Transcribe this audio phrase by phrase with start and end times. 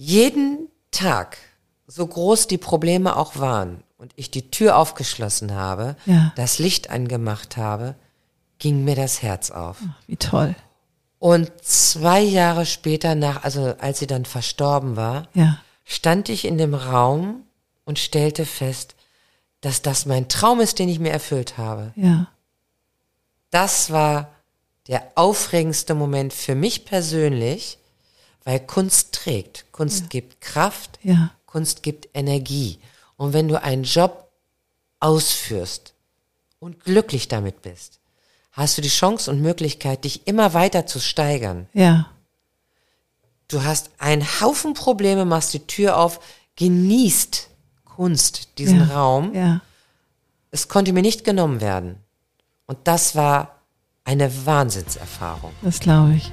[0.00, 1.38] jeden Tag,
[1.88, 6.32] so groß die Probleme auch waren und ich die Tür aufgeschlossen habe, Ja.
[6.36, 7.96] das Licht angemacht habe,
[8.60, 9.78] ging mir das Herz auf.
[10.06, 10.54] Wie toll.
[11.18, 15.58] Und zwei Jahre später nach, also als sie dann verstorben war, Ja.
[15.84, 17.42] stand ich in dem Raum
[17.84, 18.94] und stellte fest,
[19.62, 21.92] dass das mein Traum ist, den ich mir erfüllt habe.
[21.96, 22.28] Ja.
[23.50, 24.30] Das war
[24.86, 27.78] der aufregendste Moment für mich persönlich,
[28.48, 29.66] weil Kunst trägt.
[29.72, 31.32] Kunst gibt Kraft, Ja.
[31.44, 32.78] Kunst gibt Energie.
[33.18, 34.30] Und wenn du einen Job
[35.00, 35.92] ausführst
[36.58, 38.00] und glücklich damit bist,
[38.52, 41.68] hast du die Chance und Möglichkeit, dich immer weiter zu steigern.
[41.74, 42.08] Ja.
[43.48, 46.18] Du hast einen Haufen Probleme, machst die Tür auf,
[46.56, 47.50] genießt
[47.84, 48.96] Kunst, diesen ja.
[48.96, 49.34] Raum.
[49.34, 49.60] Ja.
[50.52, 51.96] Es konnte mir nicht genommen werden.
[52.64, 53.58] Und das war
[54.04, 55.52] eine Wahnsinnserfahrung.
[55.60, 56.32] Das glaube ich.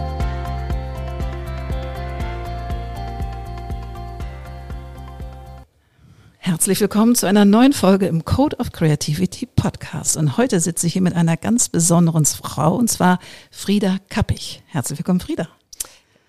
[6.43, 10.17] Herzlich willkommen zu einer neuen Folge im Code of Creativity Podcast.
[10.17, 13.19] Und heute sitze ich hier mit einer ganz besonderen Frau, und zwar
[13.51, 14.63] Frieda Kappich.
[14.65, 15.47] Herzlich willkommen, Frieda.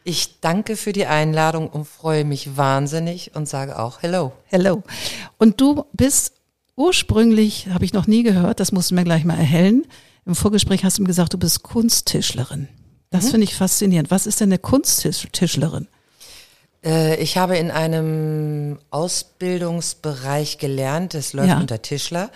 [0.05, 4.33] Ich danke für die Einladung und freue mich wahnsinnig und sage auch Hello.
[4.45, 4.83] Hello.
[5.39, 6.35] Und du bist
[6.77, 9.87] ursprünglich, habe ich noch nie gehört, das musst du mir gleich mal erhellen.
[10.27, 12.69] Im Vorgespräch hast du mir gesagt, du bist Kunsttischlerin.
[13.09, 14.11] Das finde ich faszinierend.
[14.11, 15.89] Was ist denn eine Kunsttischlerin?
[16.85, 21.59] Äh, ich habe in einem Ausbildungsbereich gelernt, das läuft Ja.
[21.61, 22.31] unter Tischler,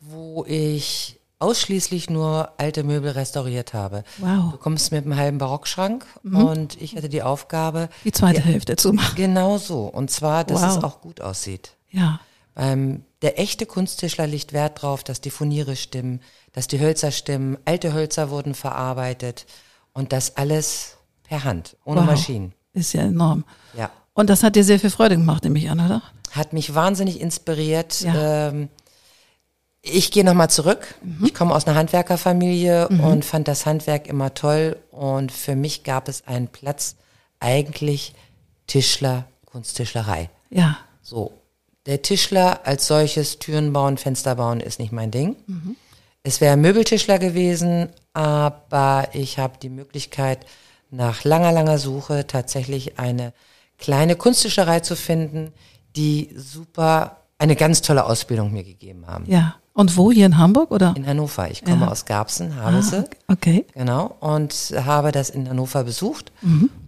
[0.00, 4.04] wo ich ausschließlich nur alte Möbel restauriert habe.
[4.18, 4.52] Wow.
[4.52, 8.92] Du kommst mit einem halben Barockschrank und ich hatte die Aufgabe, Die zweite Hälfte zu
[8.92, 9.16] machen.
[9.16, 9.84] genau so.
[9.84, 10.76] Und zwar, dass Wow.
[10.76, 11.72] es auch gut aussieht.
[11.90, 12.20] Ja,
[12.56, 16.20] Ähm, der echte Kunsttischler legt Wert drauf, dass die Furniere stimmen,
[16.52, 19.46] dass die Hölzer stimmen, alte Hölzer wurden verarbeitet
[19.94, 22.06] und das alles per Hand, ohne wow.
[22.06, 22.52] Maschinen.
[22.72, 23.44] Ist ja enorm.
[23.76, 23.90] Ja.
[24.14, 26.02] Und das hat dir sehr viel Freude gemacht, nehme ich an, oder?
[26.32, 28.00] Hat mich wahnsinnig inspiriert.
[28.00, 28.48] Ja.
[28.48, 28.68] Ähm,
[29.82, 30.94] ich gehe nochmal zurück.
[31.24, 34.76] Ich komme aus einer Handwerkerfamilie und fand das Handwerk immer toll.
[34.90, 36.96] Und für mich gab es einen Platz
[37.40, 38.14] eigentlich
[38.66, 40.28] Tischler, Kunsttischlerei.
[40.50, 41.32] Ja, So,
[41.86, 45.34] der Tischler als solches, Türen bauen, Fenster bauen, ist nicht mein Ding.
[46.22, 50.44] Es wäre Möbeltischler gewesen, aber ich habe die Möglichkeit,
[50.90, 53.32] nach langer, langer Suche tatsächlich eine
[53.78, 55.52] kleine Kunsttischlerei zu finden,
[55.96, 59.24] die super, eine ganz tolle Ausbildung mir gegeben haben.
[59.26, 59.54] ja.
[59.72, 60.10] Und wo?
[60.10, 60.92] Hier in Hamburg, oder?
[60.96, 61.48] In Hannover.
[61.50, 61.90] Ich komme Ja.
[61.92, 63.08] aus Garbsen, Havelse.
[63.28, 63.64] Ah, okay.
[63.72, 64.52] Genau, und
[64.84, 66.32] habe das in Hannover besucht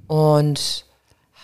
[0.08, 0.84] und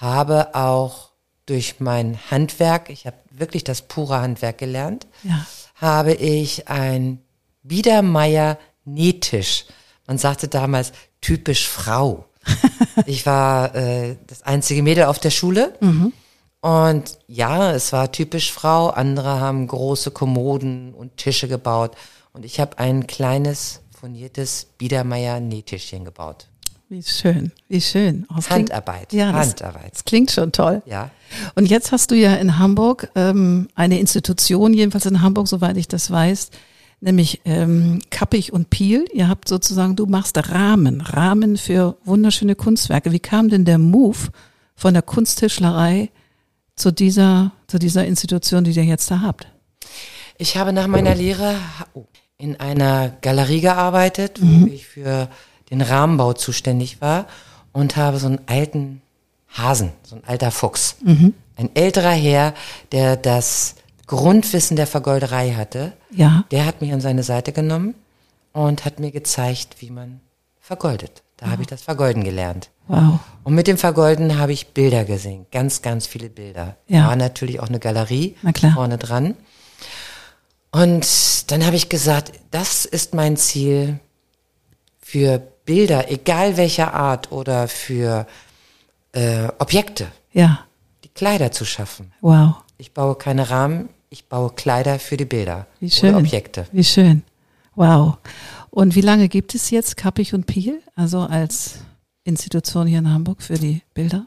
[0.00, 1.10] habe auch
[1.46, 5.46] durch mein Handwerk, ich habe wirklich das pure Handwerk gelernt, Ja.
[5.76, 7.22] habe ich ein
[7.62, 9.66] Biedermeier Nähtisch.
[10.06, 12.24] Man sagte damals typisch Frau.
[13.06, 15.74] ich war äh, das einzige Mädel auf der Schule.
[16.60, 18.88] Und ja, es war typisch Frau.
[18.88, 21.92] Andere haben große Kommoden und Tische gebaut.
[22.32, 26.46] Und ich habe ein kleines, furniertes Biedermeier Nähtischchen gebaut.
[26.90, 28.26] Wie schön, wie schön.
[28.30, 29.12] Oh, das klingt- Handarbeit.
[29.12, 29.92] Ja, das, Handarbeit.
[29.92, 30.82] das klingt schon toll.
[30.86, 31.10] Ja.
[31.54, 35.86] Und jetzt hast du ja in Hamburg ähm, eine Institution, jedenfalls in Hamburg, soweit ich
[35.86, 36.50] das weiß,
[37.00, 39.04] nämlich ähm, Kappich und Piel.
[39.12, 43.12] Ihr habt sozusagen, du machst Rahmen, Rahmen für wunderschöne Kunstwerke.
[43.12, 44.18] Wie kam denn der Move
[44.74, 46.10] von der Kunsttischlerei
[46.76, 49.46] zu dieser, zu dieser Institution, die ihr jetzt da habt?
[50.38, 51.56] Ich habe nach meiner Lehre
[52.36, 54.66] in einer Galerie gearbeitet, wo Mhm.
[54.68, 55.28] ich für
[55.70, 57.26] den Rahmenbau zuständig war
[57.72, 59.02] und habe so einen alten
[59.48, 60.96] Hasen, so ein alter Fuchs.
[61.04, 61.34] Mhm.
[61.56, 62.54] Ein älterer Herr,
[62.92, 63.74] der das
[64.06, 65.92] Grundwissen der Vergolderei hatte.
[66.10, 66.44] Ja.
[66.50, 67.94] Der hat mich an seine Seite genommen
[68.52, 70.20] und hat mir gezeigt, wie man
[70.60, 71.22] vergoldet.
[71.36, 72.70] Da habe ich das Vergolden gelernt.
[72.88, 73.20] Wow.
[73.44, 76.76] Und mit dem Vergolden habe ich Bilder gesehen, ganz, ganz viele Bilder.
[76.88, 77.02] Ja.
[77.02, 78.34] Da war natürlich auch eine Galerie
[78.74, 79.34] vorne dran.
[80.70, 84.00] Und dann habe ich gesagt, das ist mein Ziel
[85.00, 88.26] für Bilder, egal welcher Art oder für
[89.12, 90.60] äh, Objekte, Ja.
[91.04, 92.12] die Kleider zu schaffen.
[92.20, 92.56] Wow.
[92.76, 96.10] Ich baue keine Rahmen, ich baue Kleider für die Bilder Wie schön.
[96.10, 96.66] oder Objekte.
[96.72, 97.22] Wie schön.
[97.74, 98.18] Wow.
[98.70, 101.78] Und wie lange gibt es jetzt Kappich und Piel, also als
[102.24, 104.26] Institution hier in Hamburg für die Bilder?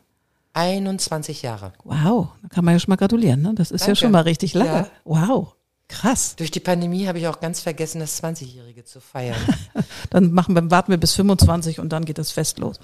[0.54, 1.74] 21 Jahre.
[1.83, 3.54] Wow, da kann man ja schon mal gratulieren, ne?
[3.56, 4.00] Das ist ja Danke.
[4.00, 4.69] schon mal richtig lange.
[4.69, 4.88] Ja.
[5.06, 5.56] Wow,
[5.88, 6.36] krass.
[6.36, 9.38] Durch die Pandemie habe ich auch ganz vergessen, das 20-Jährige zu feiern.
[10.10, 12.80] Dann machen wir, warten wir bis 25 und dann geht das Fest los.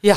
[0.00, 0.16] ja.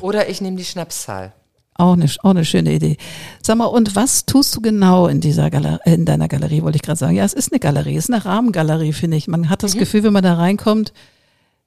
[0.00, 1.32] Oder ich nehme die Schnapszahl.
[1.80, 2.96] Auch eine, auch eine schöne Idee.
[3.40, 6.82] Sag mal, und was tust du genau in dieser Galerie, in deiner Galerie, wollte ich
[6.82, 7.14] gerade sagen.
[7.14, 9.28] Ja, es ist eine Galerie, es ist eine Rahmengalerie, finde ich.
[9.28, 10.92] Man hat das Gefühl, wenn man da reinkommt,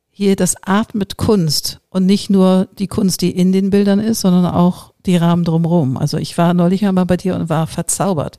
[0.10, 4.46] hier das atmet Kunst und nicht nur die Kunst, die in den Bildern ist, sondern
[4.46, 5.96] auch die Rahmen drumherum.
[5.96, 8.38] Also ich war neulich einmal bei dir und war verzaubert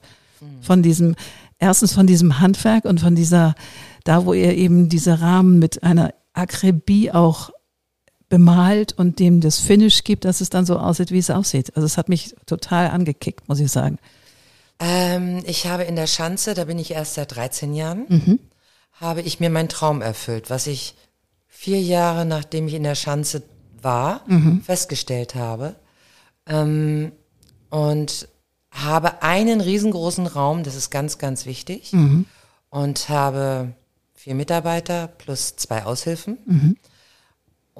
[0.61, 1.15] von diesem,
[1.59, 3.55] erstens von diesem Handwerk und von dieser,
[4.05, 7.51] da wo ihr eben diese Rahmen mit einer Akribie auch
[8.33, 11.77] bemalt und dem das Finish gibt, dass es dann so aussieht, wie es aussieht.
[11.77, 13.99] Also es hat mich total angekickt, muss ich sagen.
[14.81, 18.39] Ähm, ich habe in der Schanze, da bin ich erst seit 13 Jahren, Mhm.
[18.93, 20.95] habe ich mir meinen Traum erfüllt, was ich
[21.47, 23.43] vier Jahre nachdem ich in der Schanze
[23.83, 24.63] war, Mhm.
[24.63, 25.75] festgestellt habe.
[26.47, 27.13] Ähm,
[27.69, 28.29] und
[28.71, 31.93] habe einen riesengroßen Raum, das ist ganz, ganz wichtig.
[31.93, 32.25] Mhm.
[32.71, 33.75] Und habe
[34.15, 36.79] vier Mitarbeiter plus zwei Aushilfen.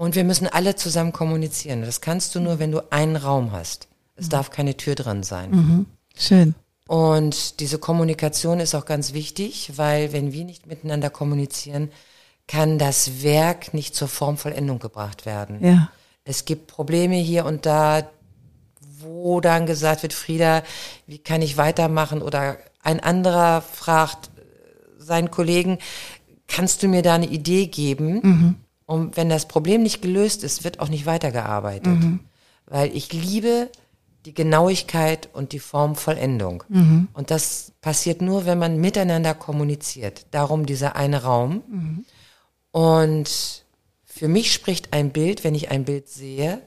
[0.03, 0.07] Mhm.
[0.07, 1.83] Und wir müssen alle zusammen kommunizieren.
[1.83, 3.89] Das kannst du nur, wenn du einen Raum hast.
[4.17, 5.87] Es darf keine Tür drin sein.
[6.17, 6.55] Schön.
[6.89, 11.91] Und diese Kommunikation ist auch ganz wichtig, weil wenn wir nicht miteinander kommunizieren,
[12.49, 15.65] kann das Werk nicht zur Formvollendung gebracht werden.
[15.65, 15.91] Ja.
[16.25, 18.03] Es gibt Probleme hier und da,
[18.99, 20.63] wo dann gesagt wird, Frieda,
[21.07, 22.21] wie kann ich weitermachen?
[22.23, 25.79] Oder ein anderer fragt äh, seinen Kollegen,
[26.47, 28.21] kannst du mir da eine Idee geben?
[28.93, 31.97] Und wenn das Problem nicht gelöst ist, wird auch nicht weitergearbeitet.
[32.67, 33.71] Weil ich liebe
[34.27, 36.63] die Genauigkeit und die Formvollendung.
[37.15, 40.27] Und das passiert nur, wenn man miteinander kommuniziert.
[40.31, 41.63] Darum dieser eine Raum.
[42.71, 43.65] Und
[44.05, 46.61] für mich spricht ein Bild, wenn ich ein Bild sehe,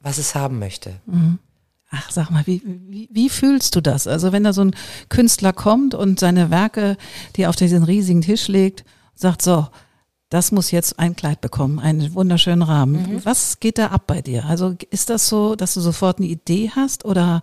[0.00, 1.00] was es haben möchte.
[1.90, 4.06] Ach, sag mal, wie, wie, wie fühlst du das?
[4.06, 4.74] Also wenn da so ein
[5.10, 6.96] Künstler kommt und seine Werke,
[7.36, 9.68] die er auf diesen riesigen Tisch legt, sagt so,
[10.28, 13.24] das muss jetzt ein Kleid bekommen, einen wunderschönen Rahmen.
[13.24, 14.44] Was geht da ab bei dir?
[14.46, 17.42] Also ist das so, dass du sofort eine Idee hast oder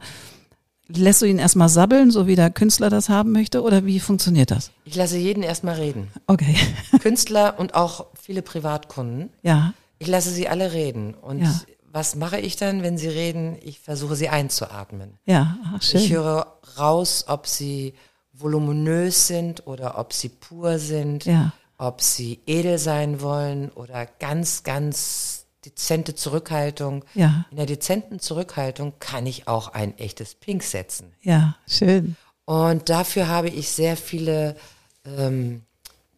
[0.89, 4.51] lässt du ihn erstmal sabbeln, so wie der Künstler das haben möchte oder wie funktioniert
[4.51, 4.71] das?
[4.83, 6.09] Ich lasse jeden erstmal reden.
[6.27, 6.56] Okay.
[7.01, 9.30] Künstler und auch viele Privatkunden.
[9.44, 11.13] ja, Ich lasse sie alle reden.
[11.13, 11.62] Und Ja.
[11.89, 13.56] was mache ich dann, wenn sie reden?
[13.63, 15.18] Ich versuche sie einzuatmen.
[15.25, 16.01] ja, ach, schön.
[16.01, 17.94] Ich höre raus, ob sie
[18.33, 21.53] voluminös sind oder ob sie pur sind, Ja.
[21.77, 27.05] Ob sie edel sein wollen oder ganz, ganz dezente Zurückhaltung.
[27.13, 27.45] Ja.
[27.51, 31.13] In der dezenten Zurückhaltung kann ich auch ein echtes Pink setzen.
[31.21, 32.15] ja, schön.
[32.45, 34.57] Und dafür habe ich sehr viele
[35.05, 35.61] ähm,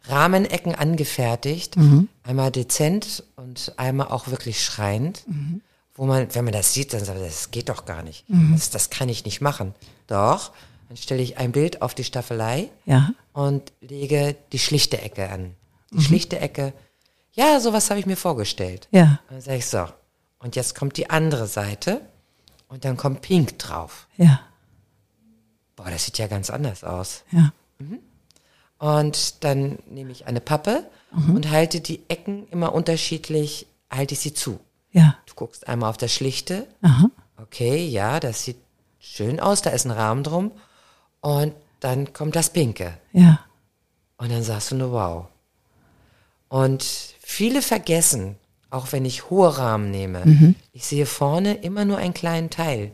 [0.05, 1.77] Rahmenecken angefertigt.
[2.23, 5.23] Einmal dezent und einmal auch wirklich schreiend.
[5.93, 8.25] Wo man, wenn man das sieht, dann sagt man, das geht doch gar nicht.
[8.53, 9.75] Das, das kann ich nicht machen.
[10.07, 10.51] Doch,
[10.87, 15.55] dann stelle ich ein Bild auf die Staffelei Ja, und lege die schlichte Ecke an.
[15.91, 16.73] Die schlichte Ecke,
[17.33, 18.87] ja, sowas habe ich mir vorgestellt.
[18.91, 19.85] ja, Dann sage ich so,
[20.39, 22.01] und jetzt kommt die andere Seite
[22.67, 24.07] und dann kommt Pink drauf.
[24.17, 24.39] ja,
[25.75, 27.23] Boah, das sieht ja ganz anders aus.
[27.31, 27.51] ja.
[28.77, 34.33] Und dann nehme ich eine Pappe und halte die Ecken immer unterschiedlich, halte ich sie
[34.33, 34.59] zu.
[34.91, 36.67] Ja, Du guckst einmal auf das Schlichte.
[36.81, 37.09] aha,
[37.41, 38.57] Okay, ja, das sieht
[38.99, 40.51] schön aus, da ist ein Rahmen drum.
[41.25, 42.99] Und dann kommt das Pinke.
[43.11, 43.39] ja,
[44.17, 45.25] Und dann sagst du nur wow.
[46.49, 46.83] Und
[47.19, 48.35] viele vergessen,
[48.69, 52.91] auch wenn ich hohe Rahmen nehme, ich sehe vorne immer nur einen kleinen Teil.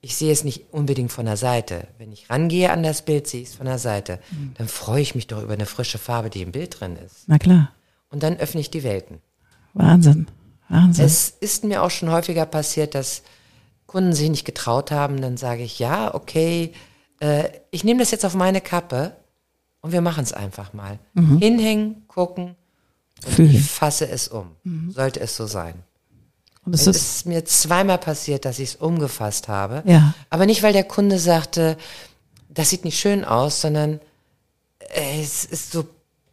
[0.00, 1.86] Ich sehe es nicht unbedingt von der Seite.
[1.98, 4.18] Wenn ich rangehe an das Bild, sehe ich es von der Seite.
[4.54, 7.24] Dann freue ich mich doch über eine frische Farbe, die im Bild drin ist.
[7.28, 7.70] na klar.
[8.10, 9.20] Und dann öffne ich die Welten.
[9.74, 10.26] Wahnsinn,
[10.68, 11.04] Wahnsinn.
[11.04, 13.22] Es ist mir auch schon häufiger passiert, dass
[13.90, 15.20] Kunden sich nicht getraut haben.
[15.20, 16.72] Dann sage ich, ja, okay,
[17.18, 19.16] äh, ich nehme das jetzt auf meine Kappe
[19.80, 21.00] und wir machen es einfach mal.
[21.40, 22.54] Hinhängen, gucken
[23.26, 24.52] und ich fasse es um.
[24.90, 25.74] Sollte es so sein.
[26.64, 29.82] Und es Es ist, ist mir zweimal passiert, dass ich es umgefasst habe.
[29.86, 30.14] Ja.
[30.30, 31.76] Aber nicht, weil der Kunde sagte,
[32.48, 33.98] das sieht nicht schön aus, sondern
[34.78, 35.84] äh, es ist so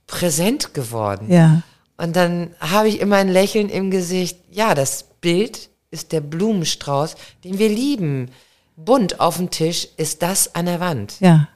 [0.05, 1.31] präsent geworden.
[1.31, 1.63] ja,
[1.97, 4.37] Und dann habe ich immer ein Lächeln im Gesicht.
[4.51, 8.29] Ja, das Bild ist der Blumenstrauß, den wir lieben.
[8.75, 11.19] Bunt auf dem Tisch ist das an der Wand.
[11.19, 11.47] ja,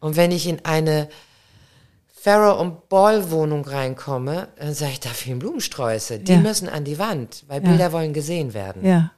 [0.00, 1.08] Und wenn ich in eine
[2.20, 6.18] Farrow- und Ball-Wohnung reinkomme, dann sage ich, da fehlen Blumensträuße.
[6.20, 6.38] Die Ja.
[6.38, 8.84] müssen an die Wand, weil Bilder wollen gesehen werden.
[8.84, 9.12] ja.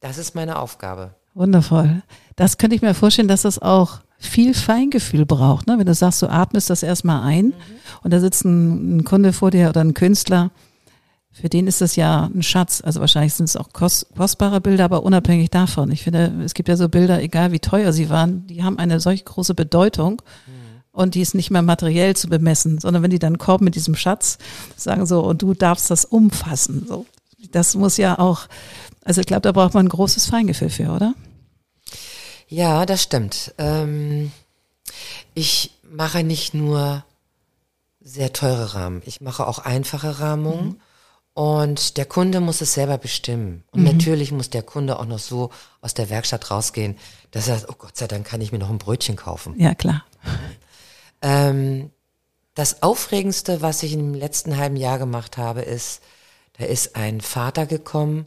[0.00, 1.14] Das ist meine Aufgabe.
[1.32, 2.02] Wundervoll.
[2.36, 5.66] Das könnte ich mir vorstellen, dass das auch viel Feingefühl braucht.
[5.66, 5.78] Ne?
[5.78, 7.54] Wenn du sagst, du atmest das erstmal ein
[8.02, 10.50] und da sitzt ein, ein Kunde vor dir oder ein Künstler.
[11.34, 12.80] Für den ist das ja ein Schatz.
[12.82, 15.90] Also wahrscheinlich sind es auch kost, kostbare Bilder, aber unabhängig davon.
[15.90, 19.00] Ich finde, es gibt ja so Bilder, egal wie teuer sie waren, die haben eine
[19.00, 20.22] solch große Bedeutung.
[20.92, 23.96] Und die ist nicht mehr materiell zu bemessen, sondern wenn die dann kommen mit diesem
[23.96, 24.38] Schatz,
[24.76, 26.86] sagen so, und du darfst das umfassen.
[26.86, 27.04] So,
[27.50, 28.46] das muss ja auch,
[29.02, 31.14] also ich glaube, da braucht man ein großes Feingefühl für, oder?
[32.46, 33.52] Ja, das stimmt.
[33.58, 34.30] Ähm,
[35.34, 37.04] ich mache nicht nur
[38.00, 40.64] sehr teure Rahmen, ich mache auch einfache Rahmungen.
[40.64, 40.80] Mhm.
[41.34, 43.64] Und der Kunde muss es selber bestimmen.
[43.72, 43.86] Und mhm.
[43.86, 45.50] natürlich muss der Kunde auch noch so
[45.80, 46.96] aus der Werkstatt rausgehen,
[47.32, 49.54] dass er sagt, oh Gott sei Dank kann ich mir noch ein Brötchen kaufen.
[49.58, 50.04] Ja, klar.
[51.26, 51.90] Ähm,
[52.54, 56.02] das Aufregendste, was ich im letzten halben Jahr gemacht habe, ist,
[56.58, 58.26] da ist ein Vater gekommen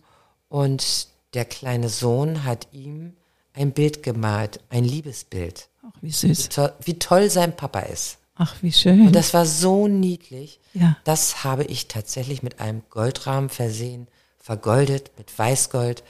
[0.50, 3.14] und der kleine Sohn hat ihm
[3.54, 5.70] ein Bild gemalt, ein Liebesbild.
[5.84, 6.46] Ach, wie süß.
[6.46, 8.18] Wie, to wie toll sein Papa ist.
[8.38, 9.08] Ach, wie schön.
[9.08, 10.60] Und das war so niedlich.
[10.74, 10.98] Ja.
[11.03, 16.03] Das habe ich tatsächlich mit einem Goldrahmen versehen, vergoldet mit Weißgold.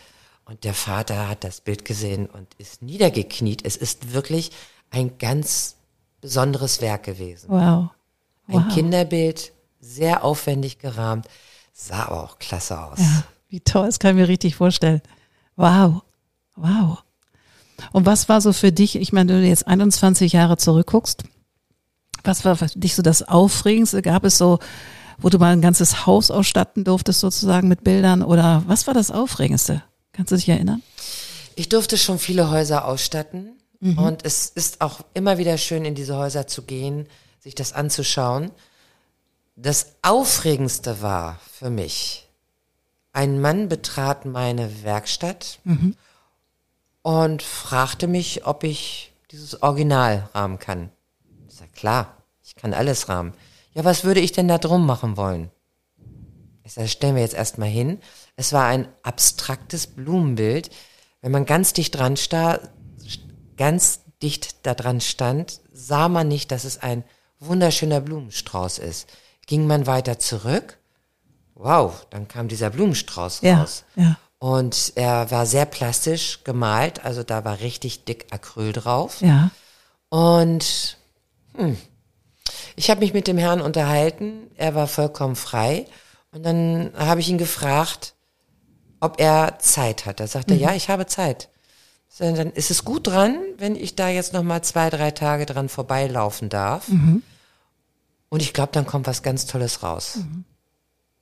[0.46, 3.66] Und der Vater hat das Bild gesehen und ist niedergekniet.
[3.66, 4.52] Es ist wirklich
[4.92, 5.76] ein ganz
[6.22, 7.50] besonderes Werk gewesen.
[7.50, 7.90] Wow.
[8.48, 8.62] wow.
[8.62, 11.28] Ein Kinderbild, sehr aufwendig gerahmt,
[11.74, 13.00] sah aber auch klasse aus.
[13.00, 15.02] Ja, wie toll, das kann ich mir richtig vorstellen.
[15.56, 16.02] Wow,
[16.56, 17.04] wow.
[17.92, 21.24] Und was war so für dich, ich meine, wenn du jetzt 21 Jahre zurückguckst,
[22.28, 24.02] was war für dich so das Aufregendste?
[24.02, 24.60] Gab es so,
[25.18, 28.22] wo du mal ein ganzes Haus ausstatten durftest, sozusagen mit Bildern?
[28.22, 29.84] Oder was war das Aufregendste?
[30.12, 30.84] Kannst du dich erinnern?
[31.56, 33.54] Ich durfte schon viele Häuser ausstatten.
[33.80, 33.98] Mhm.
[33.98, 37.08] Und es ist auch immer wieder schön, in diese Häuser zu gehen,
[37.40, 38.52] sich das anzuschauen.
[39.56, 42.28] Das Aufregendste war für mich,
[43.14, 45.96] ein Mann betrat meine Werkstatt mhm.
[47.02, 50.92] und fragte mich, ob ich dieses Original rahmen kann.
[51.48, 52.17] Ich sag, klar,
[52.58, 53.34] kann alles rahmen.
[53.74, 55.52] Ja, was würde ich denn da drum machen wollen?
[56.64, 58.00] Ich sage, stellen wir jetzt erstmal hin.
[58.36, 60.70] Es war ein abstraktes Blumenbild.
[61.22, 62.60] Wenn man ganz dicht dran starr,
[63.56, 67.04] ganz dicht da dran stand, sah man nicht, dass es ein
[67.40, 69.08] wunderschöner Blumenstrauß ist.
[69.46, 70.78] Ging man weiter zurück,
[71.58, 73.84] wow, dann kam dieser Blumenstrauß ja, raus.
[73.96, 74.18] Ja.
[74.40, 79.22] Und er war sehr plastisch gemalt, also da war richtig dick Acryl drauf.
[79.22, 79.50] Ja.
[80.10, 80.98] Und
[81.56, 81.78] hm,
[82.78, 85.86] ich habe mich mit dem Herrn unterhalten, er war vollkommen frei.
[86.32, 88.14] Und dann habe ich ihn gefragt,
[89.02, 90.22] ob er Zeit hat.
[90.22, 90.64] Da sagte er, mhm.
[90.64, 91.50] ja, ich habe Zeit
[92.20, 95.70] dann ist es gut dran, wenn ich da jetzt noch mal zwei, drei Tage dran
[95.70, 96.88] vorbeilaufen darf.
[96.88, 97.22] Mhm.
[98.30, 100.18] Und ich glaube, dann kommt was ganz Tolles raus.
[100.18, 100.44] Mhm.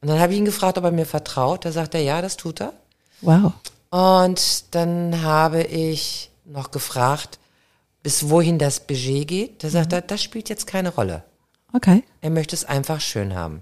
[0.01, 1.65] Und dann habe ich ihn gefragt, ob er mir vertraut.
[1.65, 2.73] Da sagt er, ja, das tut er.
[3.21, 3.53] Wow.
[3.89, 7.39] Und dann habe ich noch gefragt,
[8.03, 9.63] bis wohin das Budget geht.
[9.63, 9.97] Da sagt mhm.
[9.97, 11.23] er, das spielt jetzt keine Rolle.
[11.75, 12.03] Okay.
[12.21, 13.61] Er möchte es einfach schön haben.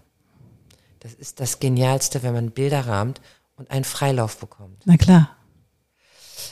[0.99, 3.19] Das ist das Genialste, wenn man Bilder rahmt
[3.55, 4.83] und einen Freilauf bekommt.
[4.85, 5.31] Na klar.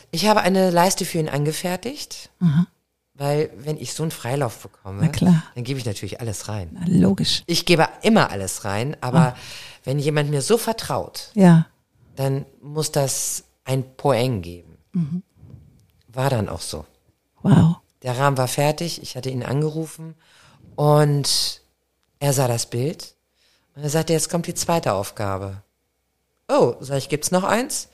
[0.09, 2.65] Ich habe eine Leiste für ihn angefertigt, mhm.
[3.13, 6.71] weil wenn ich so einen Freilauf bekomme, dann gebe ich natürlich alles rein.
[6.73, 7.43] Na, logisch.
[7.45, 9.41] Ich gebe immer alles rein, aber oh.
[9.83, 11.67] wenn jemand mir so vertraut, ja.
[12.15, 14.77] dann muss das ein Poeng geben.
[14.93, 15.21] Mhm.
[16.07, 16.85] War dann auch so.
[17.43, 17.77] Wow.
[18.01, 20.15] Der Rahmen war fertig, ich hatte ihn angerufen
[20.81, 21.61] und
[22.17, 23.13] er sah das Bild
[23.75, 25.61] und er sagte, jetzt kommt die zweite Aufgabe.
[26.47, 27.89] Oh, sag ich, gibt's noch eins?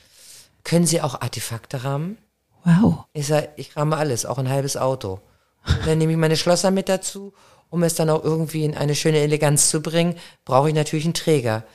[0.64, 2.18] Können Sie auch Artefakte rahmen?
[2.64, 3.04] Wow.
[3.12, 5.20] Ich sage, ich rahme alles, auch ein halbes Auto.
[5.68, 7.34] Und dann nehme ich meine Schlosser mit dazu,
[7.70, 10.16] um es dann auch irgendwie in eine schöne Eleganz zu bringen,
[10.46, 11.66] brauche ich natürlich einen Träger.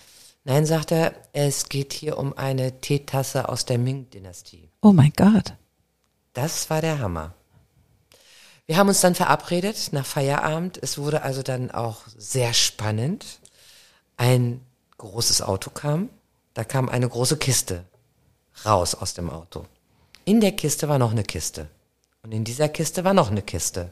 [0.44, 4.70] Nein, sagt er, es geht hier um eine Teetasse aus der Ming-Dynastie.
[4.80, 5.52] Oh mein Gott.
[6.32, 7.34] Das war der Hammer.
[8.66, 10.78] Wir haben uns dann verabredet nach Feierabend.
[10.80, 13.40] Es wurde also dann auch sehr spannend.
[14.16, 14.60] Ein
[14.98, 16.08] großes Auto kam.
[16.54, 17.84] Da kam eine große Kiste
[18.64, 19.66] raus aus dem Auto.
[20.24, 21.68] In der Kiste war noch eine Kiste.
[22.22, 23.90] Und in dieser Kiste war noch eine Kiste.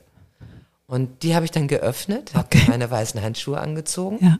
[0.87, 2.65] Und die habe ich dann geöffnet, habe okay.
[2.69, 4.19] meine weißen Handschuhe angezogen.
[4.25, 4.39] Ja.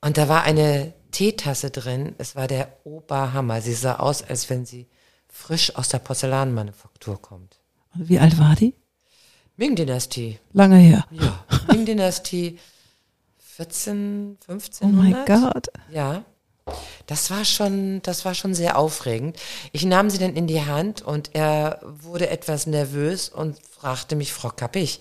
[0.00, 2.14] Und da war eine Teetasse drin.
[2.18, 3.62] Es war der Oberhammer.
[3.62, 4.86] Sie sah aus, als wenn sie
[5.28, 7.55] frisch aus der Porzellanmanufaktur kommt.
[7.98, 8.74] Wie alt war die?
[9.56, 10.38] Ming-Dynastie.
[10.52, 11.06] Lange her.
[11.10, 12.58] Ja, Ming-Dynastie
[13.38, 14.88] 14, 15.
[14.88, 15.68] Oh mein Gott.
[15.90, 16.24] Ja.
[17.06, 19.38] Das war schon, das war schon sehr aufregend.
[19.72, 24.32] Ich nahm sie dann in die Hand und er wurde etwas nervös und fragte mich,
[24.32, 25.00] Frau Kappich,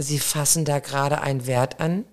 [0.00, 2.04] Sie fassen da gerade einen Wert an?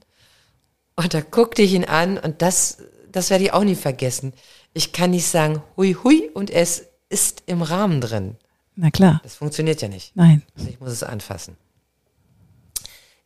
[0.96, 2.80] Und da guckte ich ihn an und das,
[3.12, 4.34] das werde ich auch nie vergessen.
[4.74, 8.38] Ich kann nicht sagen, hui, hui, und es ist im Rahmen drin.
[8.76, 9.20] Na klar.
[9.24, 10.16] Das funktioniert ja nicht.
[10.16, 10.44] Nein.
[10.56, 11.58] Also ich muss es anfassen.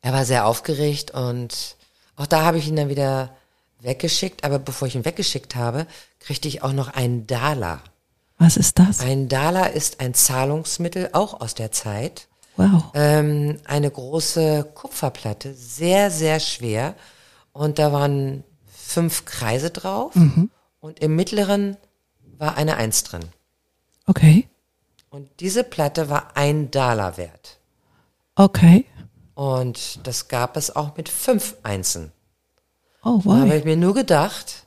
[0.02, 1.76] Er war sehr aufgeregt und
[2.16, 3.36] auch da habe ich ihn dann wieder
[3.82, 5.88] weggeschickt, aber bevor ich ihn weggeschickt habe,
[6.20, 7.82] kriegte ich auch noch einen Dala.
[8.38, 9.00] Was ist das?
[9.02, 12.28] Ein Dala ist ein Zahlungsmittel, auch aus der Zeit.
[12.56, 12.92] Wow.
[12.94, 16.96] Ähm, eine große Kupferplatte, sehr, sehr schwer.
[17.52, 20.14] Und da waren fünf Kreise drauf.
[20.80, 21.78] Und im mittleren
[22.38, 23.26] war eine Eins drin.
[24.06, 24.48] Okay.
[25.10, 27.58] Und diese Platte war ein Dala wert.
[28.36, 28.86] Okay.
[29.34, 32.12] Und das gab es auch mit fünf Einsen.
[33.04, 33.54] Oh, Da habe wow.
[33.56, 34.66] ich mir nur gedacht,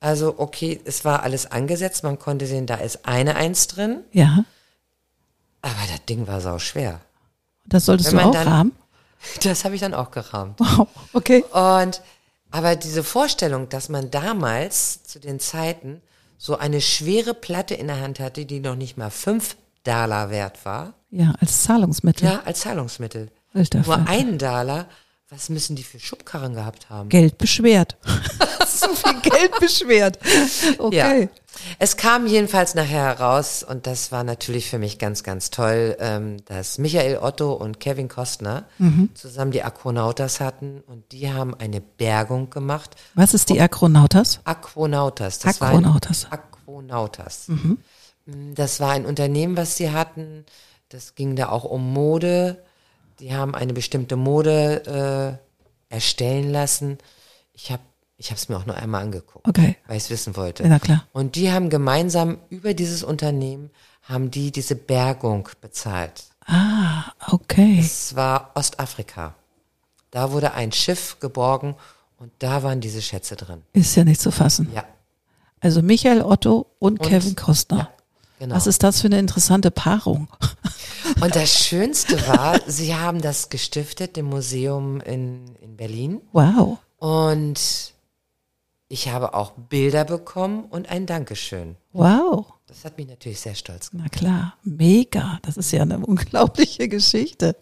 [0.00, 4.44] also okay, es war alles angesetzt, man konnte sehen, da ist eine Eins drin, Ja.
[5.60, 7.00] aber das Ding war sau schwer.
[7.66, 8.72] Das solltest du auch dann- haben.
[9.44, 10.58] Das habe ich dann auch gerahmt.
[10.58, 10.88] Wow.
[11.12, 11.44] Okay.
[11.52, 12.02] Und
[12.50, 16.02] aber diese Vorstellung, dass man damals zu den Zeiten
[16.44, 20.64] so eine schwere Platte in der Hand hatte, die noch nicht mal fünf Dollar wert
[20.64, 22.26] war, Ja, als Zahlungsmittel.
[22.28, 23.28] ja, als Zahlungsmittel.
[23.54, 24.10] Alter Nur Falter.
[24.10, 24.88] ein Dollar,
[25.28, 27.08] was müssen die für Schubkarren gehabt haben?
[27.10, 27.96] Geld beschwert.
[28.66, 30.18] so viel Geld beschwert.
[30.78, 31.22] Okay.
[31.22, 31.28] Ja.
[31.78, 36.38] Es kam jedenfalls nachher heraus, und das war natürlich für mich ganz, ganz toll, ähm,
[36.46, 39.10] dass Michael Otto und Kevin Costner Mhm.
[39.14, 42.96] zusammen die Aquanautas hatten und die haben eine Bergung gemacht.
[43.14, 44.40] Was ist die Akronautas?
[44.44, 45.38] Aquanautas.
[45.40, 45.60] Das.
[45.60, 45.74] War ein,
[46.30, 47.48] Aquanautas.
[47.48, 50.44] Mm, Das war ein Unternehmen, was sie hatten.
[50.88, 52.62] Das ging da auch um Mode.
[53.20, 55.38] Die haben eine bestimmte Mode
[55.90, 56.98] äh, erstellen lassen.
[57.52, 57.82] Ich habe
[58.22, 59.76] ich es mir auch nur einmal angeguckt, Okay.
[59.86, 60.62] weil ich es wissen wollte.
[60.62, 61.04] Ja, na klar.
[61.12, 63.70] Und die haben gemeinsam über dieses Unternehmen,
[64.02, 66.24] haben die diese Bergung bezahlt.
[66.46, 67.78] Ah, okay.
[67.80, 69.34] Es war Ostafrika.
[70.10, 71.76] Da wurde ein Schiff geborgen
[72.18, 73.62] und da waren diese Schätze drin.
[73.72, 74.68] Ist ja nicht zu fassen.
[74.74, 74.84] Ja,
[75.60, 77.90] Also Michael Otto und, Kevin Costner.
[78.38, 78.54] genau.
[78.56, 80.28] Was ist das für eine interessante Paarung?
[81.20, 86.20] Und das Schönste war, sie haben das gestiftet im Museum in, in Berlin.
[86.32, 86.78] Wow.
[86.98, 87.91] Und
[88.92, 91.76] ich habe auch Bilder bekommen und ein Dankeschön.
[91.94, 92.44] Wow.
[92.66, 94.10] Das hat mich natürlich sehr stolz gemacht.
[94.12, 94.54] Na klar.
[94.64, 95.38] Mega.
[95.40, 97.56] Das ist ja eine unglaubliche Geschichte.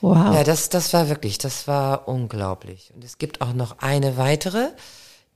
[0.00, 0.34] Wow.
[0.34, 2.92] Ja, das, das war wirklich, das war unglaublich.
[2.96, 4.70] Und es gibt auch noch eine weitere,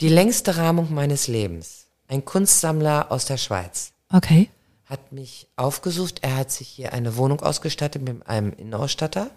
[0.01, 1.87] die längste Rahmung meines Lebens.
[2.09, 4.51] Ein Kunstsammler aus der Schweiz Okay.
[4.87, 6.19] hat mich aufgesucht.
[6.23, 9.31] Er hat sich hier eine Wohnung ausgestattet mit einem Innenausstatter.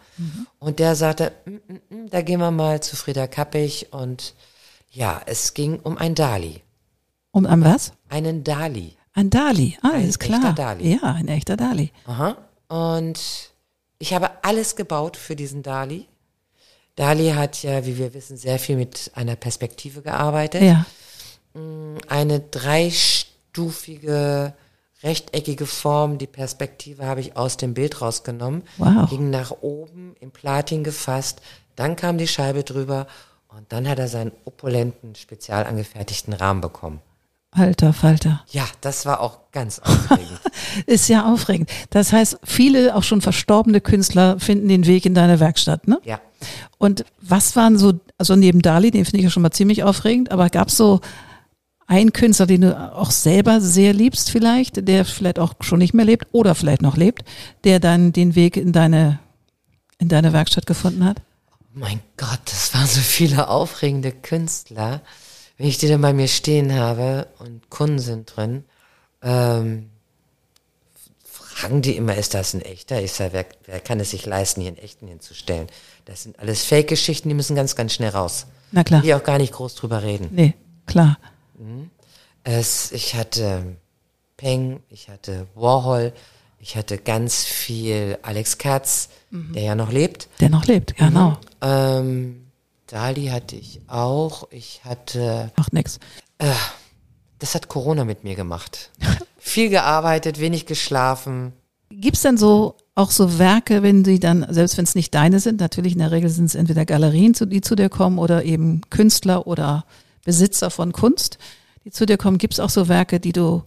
[0.58, 3.93] Und der sagte, "Mm, mm, mm, da gehen wir mal zu Frieda Kappich.
[3.93, 4.34] Und
[4.89, 6.62] ja, es ging um ein Dali.
[7.32, 7.93] Um an was?
[8.10, 8.95] Einen Dali.
[9.13, 9.78] Ein Dali.
[9.82, 10.39] Ah, Ein ist klar.
[10.39, 10.93] echter Dali.
[10.93, 11.91] Ja, ein echter Dali.
[12.06, 12.38] Aha.
[12.67, 13.19] Und
[13.99, 16.08] ich habe alles gebaut für diesen Dali.
[16.95, 20.62] Dali hat ja, wie wir wissen, sehr viel mit einer Perspektive gearbeitet.
[20.62, 20.86] Ja.
[22.08, 22.39] Eine
[23.54, 24.54] dreistufige,
[25.04, 26.17] rechteckige Form.
[26.17, 28.63] Die Perspektive habe ich aus dem Bild rausgenommen.
[28.78, 29.10] Wow.
[29.10, 31.41] Ging nach oben, in Platin gefasst.
[31.75, 33.08] Dann kam die Scheibe drüber.
[33.50, 37.02] Und dann hat er seinen opulenten, spezial angefertigten Rahmen bekommen.
[37.52, 38.46] Alter Falter.
[38.52, 40.40] Ja, das war auch ganz aufregend.
[40.86, 41.70] Ist ja aufregend.
[41.90, 46.00] Das heißt, viele auch schon verstorbene Künstler finden den Weg in deine Werkstatt, ne?
[46.04, 46.20] ja.
[46.78, 50.32] Und was waren so, also neben Dali, den finde ich ja schon mal ziemlich aufregend,
[50.32, 51.02] aber gab es so
[51.88, 56.06] einen Künstler, den du auch selber sehr liebst vielleicht, der vielleicht auch schon nicht mehr
[56.06, 57.24] lebt oder vielleicht noch lebt,
[57.64, 59.20] der dann den Weg in deine,
[59.98, 61.22] in deine Werkstatt gefunden hat?
[61.74, 65.02] Mein Gott, das waren so viele aufregende Künstler.
[65.58, 68.66] Wenn ich die dann bei mir stehen habe und Kunden sind drin,
[69.22, 69.90] ähm,
[71.24, 73.02] fragen die immer, ist das ein echter?
[73.02, 75.68] Ich sage, wer, wer kann es sich leisten, hier einen echten hinzustellen?
[76.06, 78.48] Das sind alles Fake-Geschichten, die müssen ganz, ganz schnell raus.
[78.72, 79.02] Na klar.
[79.02, 80.30] Die auch gar nicht groß drüber reden.
[80.32, 80.54] Nee,
[80.86, 81.18] klar.
[82.44, 83.76] Es, ich hatte
[84.38, 86.14] Peng, ich hatte Warhol,
[86.60, 90.28] ich hatte ganz viel Alex Katz, der ja noch lebt.
[90.39, 91.38] Der noch lebt, genau.
[91.62, 92.48] Ähm,
[92.88, 94.48] Dali hatte ich auch.
[94.52, 96.00] Ich hatte, Macht nix.
[97.38, 98.92] das hat Corona mit mir gemacht.
[99.38, 101.54] Viel gearbeitet, wenig geschlafen.
[101.92, 105.60] Gibt's denn so auch so Werke, wenn sie dann, selbst wenn es nicht deine sind,
[105.60, 109.48] natürlich in der Regel sind es entweder Galerien, die zu dir kommen oder eben Künstler
[109.48, 109.86] oder
[110.26, 111.38] Besitzer von Kunst,
[111.86, 112.38] die zu dir kommen.
[112.38, 113.63] Gibt's auch so Werke, die du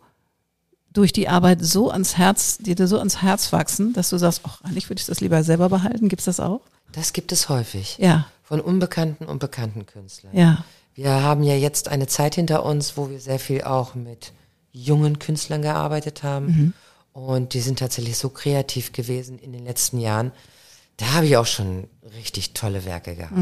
[0.92, 4.42] durch die Arbeit so ans Herz, die dir so ans Herz wachsen, dass du sagst,
[4.44, 6.08] ach, eigentlich würde ich das lieber selber behalten.
[6.08, 6.60] Gibt's das auch?
[6.92, 7.96] Das gibt es häufig.
[7.98, 10.36] Ja, Von unbekannten und bekannten Künstlern.
[10.36, 14.32] ja, Wir haben ja jetzt eine Zeit hinter uns, wo wir sehr viel auch mit
[14.72, 16.74] jungen Künstlern gearbeitet haben.
[17.14, 20.32] Und die sind tatsächlich so kreativ gewesen in den letzten Jahren.
[20.98, 23.32] Da habe ich auch schon richtig tolle Werke gehabt.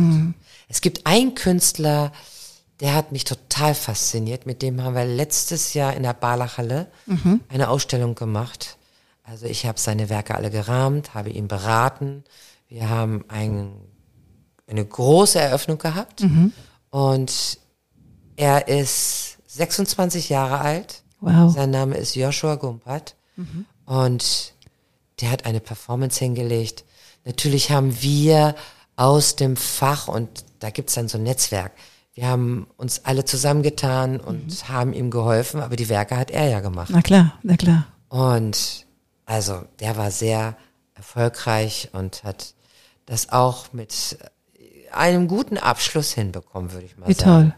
[0.69, 2.13] Es gibt einen Künstler,
[2.81, 4.47] der hat mich total fasziniert.
[4.47, 6.87] Mit dem haben wir letztes Jahr in der Barlachhalle
[7.49, 8.77] eine Ausstellung gemacht.
[9.23, 12.25] Also ich habe seine Werke alle gerahmt, habe ihn beraten.
[12.69, 13.73] Wir haben ein,
[14.67, 16.23] eine große Eröffnung gehabt.
[16.91, 17.59] Und
[18.37, 21.03] Er ist 26 Jahre alt.
[21.21, 21.53] Wow.
[21.53, 23.15] Sein Name ist Joshua Gumpert.
[23.85, 24.55] Und
[25.21, 26.85] der hat eine Performance hingelegt.
[27.25, 28.55] Natürlich haben wir
[28.97, 30.29] aus dem Fach, und
[30.61, 31.73] da gibt's dann so ein Netzwerk,
[32.21, 36.61] wir haben uns alle zusammengetan und haben ihm geholfen, aber die Werke hat er ja
[36.61, 36.91] gemacht.
[36.93, 37.87] Na klar, na klar.
[38.11, 38.85] Und
[39.25, 40.55] also der war sehr
[40.95, 42.53] erfolgreich und hat
[43.07, 44.19] das auch mit
[44.93, 47.25] einem guten Abschluss hinbekommen, würde ich mal Wie sagen.
[47.25, 47.55] toll.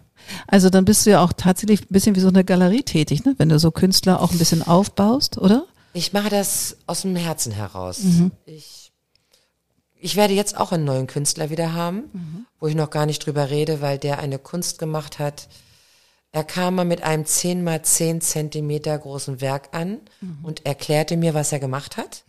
[0.47, 3.35] Also dann bist du ja auch tatsächlich ein bisschen wie so eine Galerie tätig, ne?
[3.39, 5.67] wenn du so Künstler auch ein bisschen aufbaust, oder?
[5.93, 8.01] Ich mache das aus dem Herzen heraus.
[8.47, 8.82] Ich,
[10.03, 13.51] ich werde jetzt auch einen neuen Künstler wieder haben, wo ich noch gar nicht drüber
[13.51, 15.49] rede, weil der eine Kunst gemacht hat.
[16.33, 20.01] Er kam mal mit einem 10 mal 10 Zentimeter großen Werk an
[20.43, 22.25] und erklärte mir, was er gemacht hat.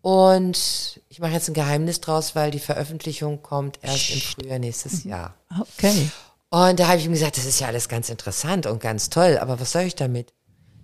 [0.00, 5.04] Und ich mache jetzt ein Geheimnis draus, weil die Veröffentlichung kommt erst im Frühjahr nächstes
[5.04, 5.36] Jahr.
[5.60, 6.10] Okay.
[6.50, 9.38] Und da habe ich ihm gesagt, das ist ja alles ganz interessant und ganz toll,
[9.38, 10.32] aber was soll ich damit?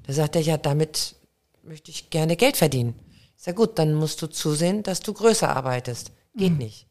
[0.07, 1.17] Da sagt er, ja, damit
[1.65, 2.95] möchte ich gerne Geld verdienen.
[3.40, 6.11] Sage, gut, dann musst du zusehen, dass du größer arbeitest.
[6.37, 6.87] Geht nicht.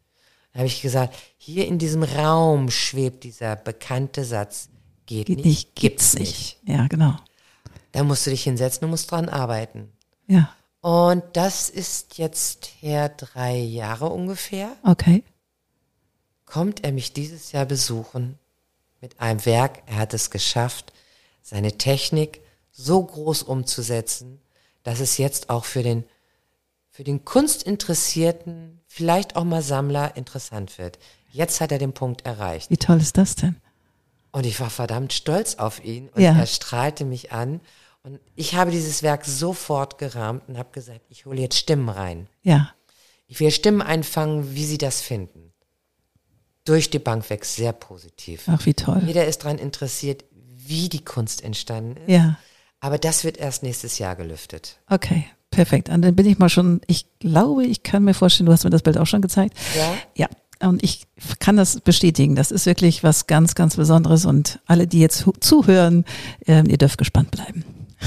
[0.53, 4.69] Da habe ich gesagt, hier in diesem Raum schwebt dieser bekannte Satz,
[5.05, 6.63] geht, Geht nicht, nicht, gibt's gibt's nicht.
[6.63, 6.75] nicht.
[6.77, 7.15] Ja, genau.
[7.91, 9.91] Da musst du dich hinsetzen und musst dran arbeiten.
[10.27, 10.53] Ja.
[10.81, 14.75] Und das ist jetzt her drei Jahre ungefähr.
[14.83, 15.23] Okay.
[16.45, 18.39] kommt er mich dieses Jahr besuchen
[19.01, 19.83] mit einem Werk.
[19.85, 20.93] Er hat es geschafft,
[21.43, 24.39] seine Technik so groß umzusetzen,
[24.83, 26.05] dass es jetzt auch für den,
[26.97, 30.97] für den Kunstinteressierten, vielleicht auch mal Sammler interessant wird.
[31.29, 32.71] Jetzt hat er den Punkt erreicht.
[32.71, 33.55] Wie toll ist das denn?
[34.31, 36.35] Und ich war verdammt stolz auf ihn und Ja.
[36.35, 37.61] er strahlte mich an.
[38.01, 42.27] Und ich habe dieses Werk sofort gerahmt und habe gesagt, ich hole jetzt Stimmen rein.
[42.41, 42.73] Ja.
[43.27, 45.53] Ich will Stimmen einfangen, wie sie das finden.
[46.65, 48.45] Durch die Bank weg sehr positiv.
[48.47, 49.03] Ach, wie toll.
[49.05, 52.09] Jeder ist daran interessiert, wie die Kunst entstanden ist.
[52.09, 52.39] Ja.
[52.79, 54.79] Aber das wird erst nächstes Jahr gelüftet.
[54.89, 55.27] Okay.
[55.57, 55.89] Perfekt.
[55.89, 58.69] Und dann bin ich mal schon, ich glaube, ich kann mir vorstellen, du hast mir
[58.69, 59.57] das Bild auch schon gezeigt.
[59.75, 60.27] Ja?
[60.59, 60.67] Ja.
[60.67, 61.07] Und ich
[61.39, 62.35] kann das bestätigen.
[62.35, 64.25] Das ist wirklich was ganz, ganz Besonderes.
[64.25, 66.05] Und alle, die jetzt zuhören,
[66.45, 67.65] ähm, ihr dürft gespannt bleiben.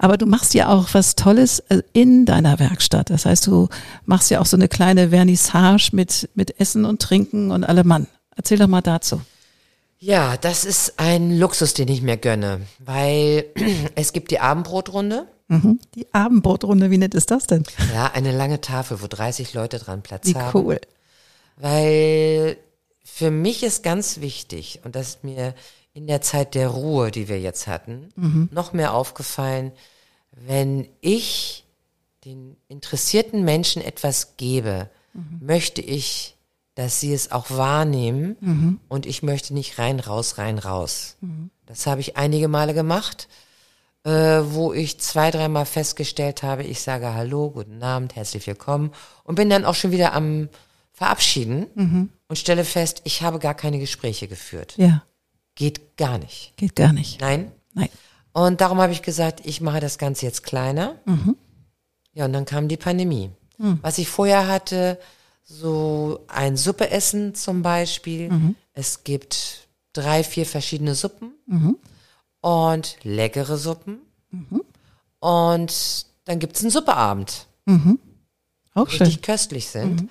[0.00, 3.10] Aber du machst ja auch was Tolles äh, in deiner Werkstatt.
[3.10, 3.68] Das heißt, du
[4.04, 8.08] machst ja auch so eine kleine Vernissage mit, mit Essen und Trinken und allem Mann.
[8.34, 9.22] Erzähl doch mal dazu.
[10.00, 13.44] Ja, das ist ein Luxus, den ich mir gönne, weil
[13.94, 15.28] es gibt die Abendbrotrunde.
[15.52, 15.80] Mhm.
[15.94, 17.64] Die Abendbrotrunde, wie nett ist das denn?
[17.92, 20.58] Ja, eine lange Tafel, wo 30 Leute dran Platz Wie haben.
[20.58, 20.80] cool.
[21.56, 22.56] Weil
[23.04, 25.54] für mich ist ganz wichtig, und das ist mir
[25.92, 28.08] in der Zeit der Ruhe, die wir jetzt hatten,
[28.50, 29.72] noch mehr aufgefallen,
[30.30, 31.64] wenn ich
[32.24, 34.88] den interessierten Menschen etwas gebe,
[35.40, 36.36] möchte ich,
[36.74, 41.16] dass sie es auch wahrnehmen und ich möchte nicht rein, raus, rein, raus.
[41.66, 43.28] Das habe ich einige Male gemacht,
[44.04, 44.10] äh,
[44.44, 48.92] wo ich zwei, dreimal festgestellt habe, ich sage Hallo, guten Abend, herzlich willkommen
[49.24, 50.48] und bin dann auch schon wieder am
[50.92, 54.74] Verabschieden und stelle fest, ich habe gar keine Gespräche geführt.
[54.76, 55.02] Ja,
[55.54, 56.52] Geht gar nicht.
[56.56, 57.20] geht gar nicht.
[57.20, 57.52] Nein.
[57.74, 57.88] Nein.
[58.32, 60.96] Und darum habe ich gesagt, ich mache das Ganze jetzt kleiner.
[62.14, 63.30] Ja, und dann kam die Pandemie.
[63.58, 64.98] Was ich vorher hatte,
[65.44, 68.54] so ein Suppeessen zum Beispiel.
[68.72, 71.32] Es gibt drei, vier verschiedene Suppen
[72.42, 74.00] und leckere Suppen.
[75.20, 77.46] Und dann gibt's einen Suppeabend,
[78.74, 79.06] Auch schön.
[79.06, 80.10] richtig köstlich sind.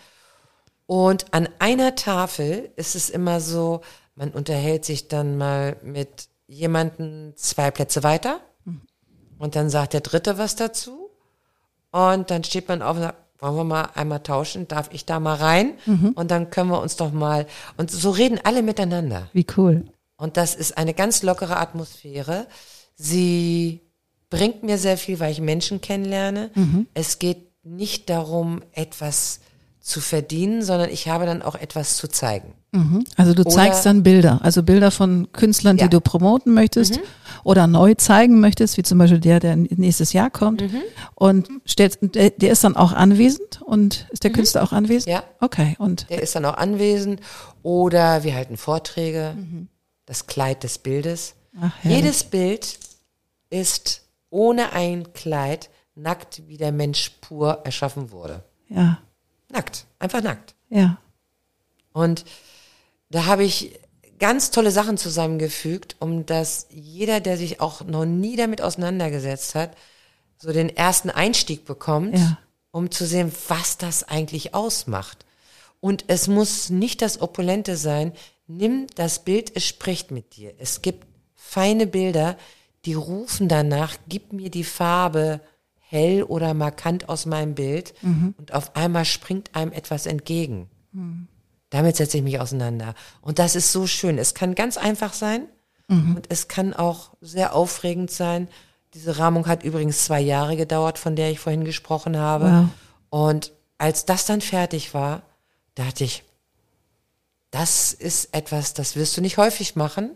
[0.87, 3.81] Und an einer Tafel ist es immer so,
[4.15, 8.41] man unterhält sich dann mal mit jemanden zwei Plätze weiter
[9.37, 11.09] und dann sagt der Dritte was dazu
[11.91, 15.19] und dann steht man auf und sagt, wollen wir mal einmal tauschen, darf ich da
[15.19, 15.73] mal rein
[16.15, 19.29] und dann können wir uns doch mal, und so reden alle miteinander.
[19.33, 19.85] Wie cool.
[20.21, 22.45] Und das ist eine ganz lockere Atmosphäre.
[22.95, 23.81] Sie
[24.29, 26.51] bringt mir sehr viel, weil ich Menschen kennenlerne.
[26.93, 29.39] Es geht nicht darum, etwas
[29.79, 32.53] zu verdienen, sondern ich habe dann auch etwas zu zeigen.
[33.17, 35.87] Also du zeigst Oder- dann Bilder, also Bilder von Künstlern, die Ja.
[35.87, 35.91] Mhm.
[35.91, 36.99] du promoten möchtest
[37.43, 40.61] oder neu zeigen möchtest, wie zum Beispiel der, der nächstes Jahr kommt.
[40.61, 40.81] Mhm.
[41.15, 45.07] Und stellst, der, der ist dann auch anwesend und ist der Künstler auch anwesend?
[45.07, 45.13] Mhm.
[45.13, 45.23] Ja.
[45.41, 47.19] Okay, und Der ist dann auch anwesend.
[47.63, 49.35] Oder wir halten Vorträge,
[50.11, 51.35] das Kleid des Bildes.
[51.61, 51.71] Ach.
[51.83, 52.77] Jedes Bild
[53.49, 58.43] ist ohne ein Kleid nackt, wie der Mensch pur erschaffen wurde.
[58.67, 58.99] ja,
[59.49, 60.53] Nackt, einfach nackt.
[60.69, 60.97] ja,
[61.93, 62.25] Und
[63.09, 63.79] da habe ich
[64.19, 69.77] ganz tolle Sachen zusammengefügt, um dass jeder, der sich auch noch nie damit auseinandergesetzt hat,
[70.37, 72.37] so den ersten Einstieg bekommt, Ja.
[72.71, 75.25] um zu sehen, was das eigentlich ausmacht.
[75.79, 78.11] Und es muss nicht das Opulente sein.
[78.57, 80.53] Nimm das Bild, es spricht mit dir.
[80.57, 82.37] Es gibt feine Bilder,
[82.85, 85.41] die rufen danach, gib mir die Farbe
[85.77, 87.93] hell oder markant aus meinem Bild
[88.37, 90.69] und auf einmal springt einem etwas entgegen.
[91.69, 92.95] Damit setze ich mich auseinander.
[93.21, 94.17] Und das ist so schön.
[94.17, 95.47] Es kann ganz einfach sein
[95.87, 98.47] und es kann auch sehr aufregend sein.
[98.93, 102.69] Diese Rahmung hat übrigens zwei Jahre gedauert, von der ich vorhin gesprochen habe.
[103.09, 103.25] Wow.
[103.27, 105.23] Und als das dann fertig war,
[105.75, 106.23] dachte ich,
[107.51, 110.11] das ist etwas, das wirst du nicht häufig machen,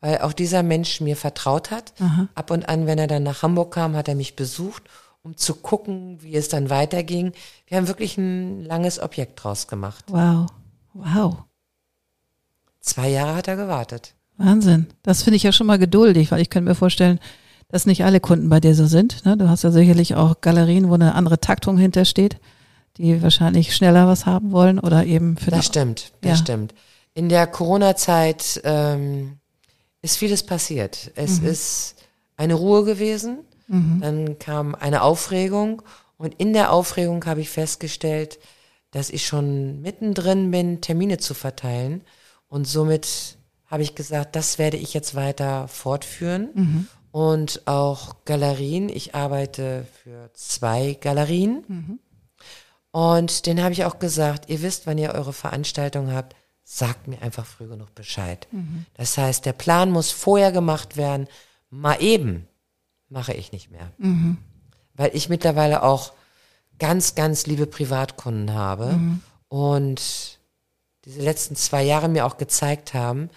[0.00, 1.94] weil auch dieser Mensch mir vertraut hat.
[2.34, 4.82] Ab und an, wenn er dann nach Hamburg kam, hat er mich besucht,
[5.22, 7.32] um zu gucken, wie es dann weiterging.
[7.66, 10.04] Wir haben wirklich ein langes Objekt draus gemacht.
[10.08, 10.46] Wow.
[10.92, 11.44] Wow.
[12.80, 14.14] Zwei Jahre hat er gewartet.
[14.36, 14.88] Wahnsinn.
[15.02, 17.18] Das finde ich ja schon mal geduldig, weil ich könnte mir vorstellen,
[17.68, 19.24] dass nicht alle Kunden bei dir so sind.
[19.24, 19.36] Ne?
[19.38, 22.36] Du hast ja sicherlich auch Galerien, wo eine andere Taktung hintersteht,
[22.96, 26.36] die wahrscheinlich schneller was haben wollen oder eben für Das stimmt, das Ja.
[26.36, 26.74] stimmt.
[27.14, 29.38] In der Corona-Zeit ähm,
[30.02, 31.10] ist vieles passiert.
[31.14, 31.94] Es ist
[32.36, 33.38] eine Ruhe gewesen,
[34.00, 35.80] dann kam eine Aufregung
[36.18, 38.38] und in der Aufregung habe ich festgestellt,
[38.90, 42.02] dass ich schon mittendrin bin, Termine zu verteilen
[42.48, 48.88] und somit habe ich gesagt, das werde ich jetzt weiter fortführen und auch Galerien.
[48.90, 51.98] Ich arbeite für zwei Galerien.
[52.94, 57.20] Und den habe ich auch gesagt, ihr wisst, wann ihr eure Veranstaltung habt, sagt mir
[57.22, 58.46] einfach früh genug Bescheid.
[58.94, 61.26] Das heißt, der Plan muss vorher gemacht werden.
[61.70, 62.46] Mal eben
[63.08, 63.90] mache ich nicht mehr.
[64.94, 66.12] Weil ich mittlerweile auch
[66.78, 68.90] ganz, ganz liebe Privatkunden habe
[69.48, 70.38] und
[71.04, 73.28] diese letzten zwei Jahre mir auch gezeigt haben,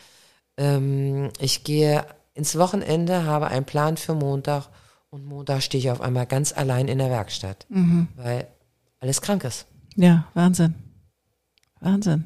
[0.57, 4.69] ähm, ich gehe ins Wochenende, habe einen Plan für Montag
[5.09, 7.65] und Montag stehe ich auf einmal ganz allein in der Werkstatt,
[8.15, 8.47] weil
[8.99, 9.65] alles krank ist.
[9.95, 10.75] Ja, Wahnsinn.
[11.79, 12.25] Wahnsinn.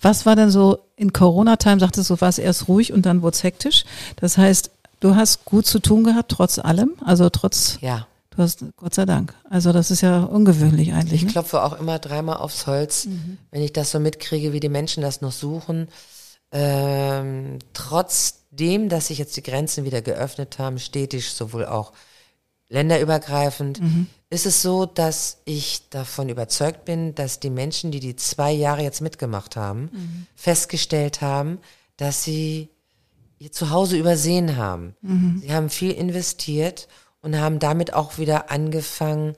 [0.00, 3.34] Was war denn so in Corona-Time, sagtest du, war es erst ruhig und dann wurde
[3.34, 3.84] es hektisch.
[4.16, 4.70] Das heißt,
[5.00, 6.92] du hast gut zu tun gehabt, trotz allem.
[7.04, 9.34] Also trotz, Ja, du hast, Gott sei Dank.
[9.48, 11.22] Also das ist ja ungewöhnlich eigentlich.
[11.22, 11.32] ich Ne?
[11.32, 13.08] klopfe auch immer dreimal aufs Holz,
[13.50, 15.88] wenn ich das so mitkriege, wie die Menschen das noch suchen.
[16.52, 21.92] Ähm, trotzdem, dass sich jetzt die Grenzen wieder geöffnet haben, stetig, sowohl auch
[22.70, 23.80] länderübergreifend,
[24.30, 28.82] ist es so, dass ich davon überzeugt bin, dass die Menschen, die die zwei Jahre
[28.82, 29.90] jetzt mitgemacht haben,
[30.34, 31.58] festgestellt haben,
[31.96, 32.70] dass sie
[33.38, 34.94] ihr Zuhause übersehen haben.
[35.42, 36.88] Sie haben viel investiert
[37.22, 39.34] und haben damit auch wieder angefangen,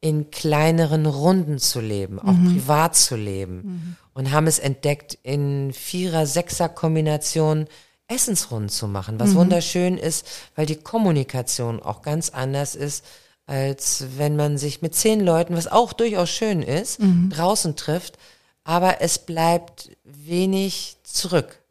[0.00, 3.96] in kleineren Runden zu leben, auch privat zu leben.
[4.14, 7.66] Und haben es entdeckt, in Vierer-, Sechser-Kombination
[8.08, 13.04] Essensrunden zu machen, was wunderschön ist, weil die Kommunikation auch ganz anders ist,
[13.46, 18.18] als wenn man sich mit zehn Leuten, was auch durchaus schön ist, draußen trifft,
[18.64, 21.62] aber es bleibt wenig zurück,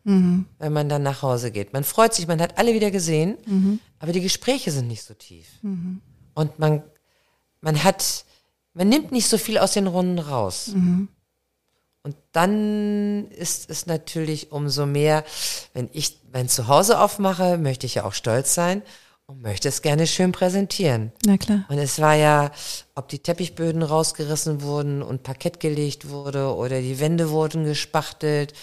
[0.59, 1.73] wenn man dann nach Hause geht.
[1.73, 3.37] Man freut sich, man hat alle wieder gesehen,
[3.99, 5.47] aber die Gespräche sind nicht so tief.
[6.33, 6.81] Und man,
[7.61, 8.23] man hat,
[8.73, 10.71] man nimmt nicht so viel aus den Runden raus.
[12.07, 15.25] Und dann ist es natürlich umso mehr,
[15.73, 18.81] wenn ich mein Zuhause aufmache, möchte ich ja auch stolz sein
[19.25, 21.11] und möchte es gerne schön präsentieren.
[21.25, 21.65] Na klar.
[21.67, 22.51] Und es war ja,
[22.95, 28.53] ob die Teppichböden rausgerissen wurden und Parkett gelegt wurde oder die Wände wurden gespachtelt.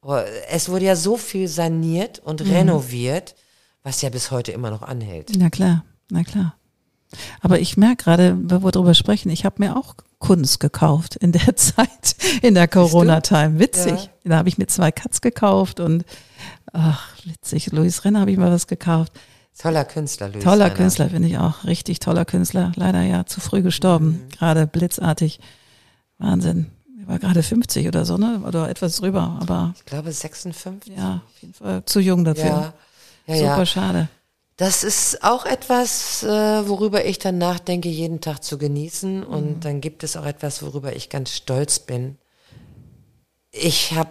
[0.00, 3.34] Oder Es wurde ja so viel saniert und renoviert,
[3.82, 5.30] was ja bis heute immer noch anhält.
[5.36, 6.56] Na klar, na klar.
[7.42, 11.32] Aber ich merke gerade, wenn wir darüber sprechen, ich habe mir auch Kunst gekauft in
[11.32, 13.58] der Zeit, in der Corona-Time.
[13.58, 14.08] Witzig.
[14.24, 16.04] Da habe ich mir zwei Cuts gekauft und
[16.72, 17.72] ach, witzig.
[17.72, 19.12] Louis Renner habe ich mal was gekauft.
[19.58, 20.74] Toller Künstler, Luis Toller Renner.
[20.76, 21.64] Künstler, finde ich auch.
[21.64, 22.72] Richtig toller Künstler.
[22.76, 24.22] Leider ja zu früh gestorben.
[24.38, 25.40] Gerade blitzartig.
[26.18, 26.70] Wahnsinn.
[27.02, 28.40] Er war gerade 50 oder so, ne?
[28.46, 29.38] Oder etwas drüber.
[29.42, 30.96] Aber Ich glaube 56.
[30.96, 32.72] ja, auf jeden Fall zu jung dafür.
[33.26, 33.66] Ja, ja, Super ja.
[33.66, 34.08] schade.
[34.56, 36.28] Das ist auch etwas, äh,
[36.68, 39.20] worüber ich dann nachdenke, jeden Tag zu genießen.
[39.20, 39.26] Mhm.
[39.26, 42.18] Und dann gibt es auch etwas, worüber ich ganz stolz bin.
[43.50, 44.10] Ich habe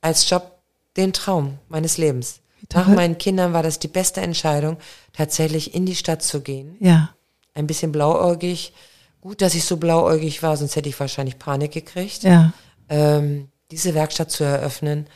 [0.00, 0.58] als Job
[0.96, 2.40] den Traum meines Lebens.
[2.72, 4.78] Nach meinen Kindern war das die beste Entscheidung,
[5.12, 6.76] tatsächlich in die Stadt zu gehen.
[6.80, 7.10] Ja.
[7.54, 8.72] Ein bisschen blauäugig.
[9.20, 12.22] Gut, dass ich so blauäugig war, sonst hätte ich wahrscheinlich Panik gekriegt.
[12.22, 12.52] Ja.
[12.88, 15.06] ähm, diese Werkstatt zu eröffnen.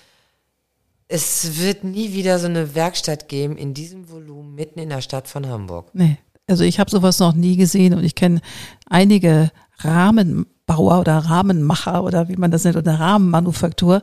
[1.09, 5.27] Es wird nie wieder so eine Werkstatt geben in diesem Volumen mitten in der Stadt
[5.27, 5.91] von Hamburg.
[5.95, 6.19] Nee.
[6.47, 8.41] Also ich habe sowas noch nie gesehen und ich kenne
[8.87, 14.03] einige Rahmenbauer oder Rahmenmacher oder wie man das nennt oder Rahmenmanufaktur.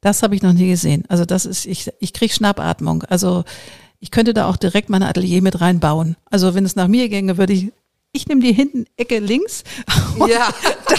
[0.00, 1.04] Das habe ich noch nie gesehen.
[1.08, 3.02] Also das ist, ich, ich krieg Schnappatmung.
[3.04, 3.44] Also
[4.00, 6.16] ich könnte da auch direkt mein Atelier mit reinbauen.
[6.30, 7.72] Also wenn es nach mir ginge, würde ich
[8.12, 9.64] ich nehme die hinten Ecke links.
[10.26, 10.52] Ja.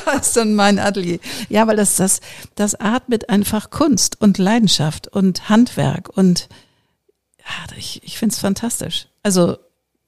[0.05, 1.19] da ist dann mein Atelier.
[1.49, 2.21] Ja, weil das, das,
[2.55, 6.47] das atmet einfach Kunst und Leidenschaft und Handwerk und
[7.39, 9.07] ja, ich, ich finde es fantastisch.
[9.23, 9.57] Also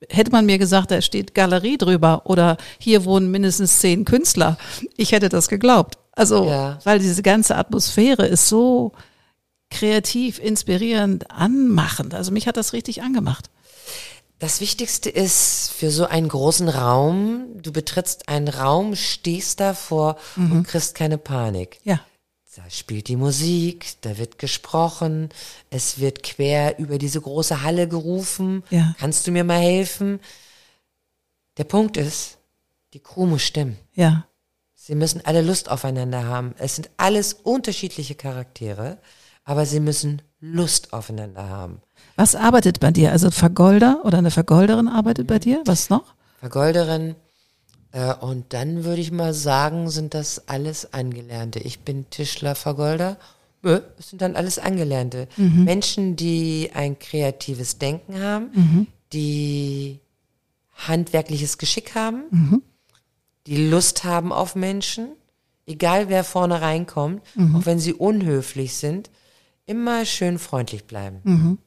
[0.09, 4.57] hätte man mir gesagt, da steht Galerie drüber oder hier wohnen mindestens zehn Künstler,
[4.95, 5.97] ich hätte das geglaubt.
[6.13, 6.79] Also, Ja.
[6.85, 8.93] weil diese ganze Atmosphäre ist so
[9.69, 12.13] kreativ, inspirierend, anmachend.
[12.13, 13.49] Also mich hat das richtig angemacht.
[14.41, 20.63] Das Wichtigste ist für so einen großen Raum, du betrittst einen Raum, stehst davor und
[20.63, 21.79] kriegst keine Panik.
[21.83, 21.99] Ja.
[22.55, 25.29] Da spielt die Musik, da wird gesprochen,
[25.69, 28.63] es wird quer über diese große Halle gerufen.
[28.71, 28.95] Ja.
[28.97, 30.19] Kannst du mir mal helfen?
[31.57, 32.39] Der Punkt ist,
[32.95, 33.77] die Crew muss stimmen.
[33.93, 34.25] Ja.
[34.73, 36.55] Sie müssen alle Lust aufeinander haben.
[36.57, 38.97] Es sind alles unterschiedliche Charaktere,
[39.43, 41.83] aber sie müssen Lust aufeinander haben.
[42.15, 43.11] Was arbeitet bei dir?
[43.11, 45.61] Also Vergolder oder eine Vergolderin arbeitet bei dir?
[45.65, 46.13] Was noch?
[46.39, 47.15] Vergolderin.
[47.91, 51.59] Äh, und dann würde ich mal sagen, sind das alles Angelernte.
[51.59, 53.17] Ich bin Tischler, Vergolder.
[53.99, 55.27] Es sind dann alles Angelernte.
[55.37, 59.99] Menschen, die ein kreatives Denken haben, die
[60.87, 62.23] handwerkliches Geschick haben,
[63.45, 65.09] die Lust haben auf Menschen,
[65.67, 67.21] egal wer vorne reinkommt,
[67.55, 69.11] auch wenn sie unhöflich sind,
[69.67, 71.59] immer schön freundlich bleiben.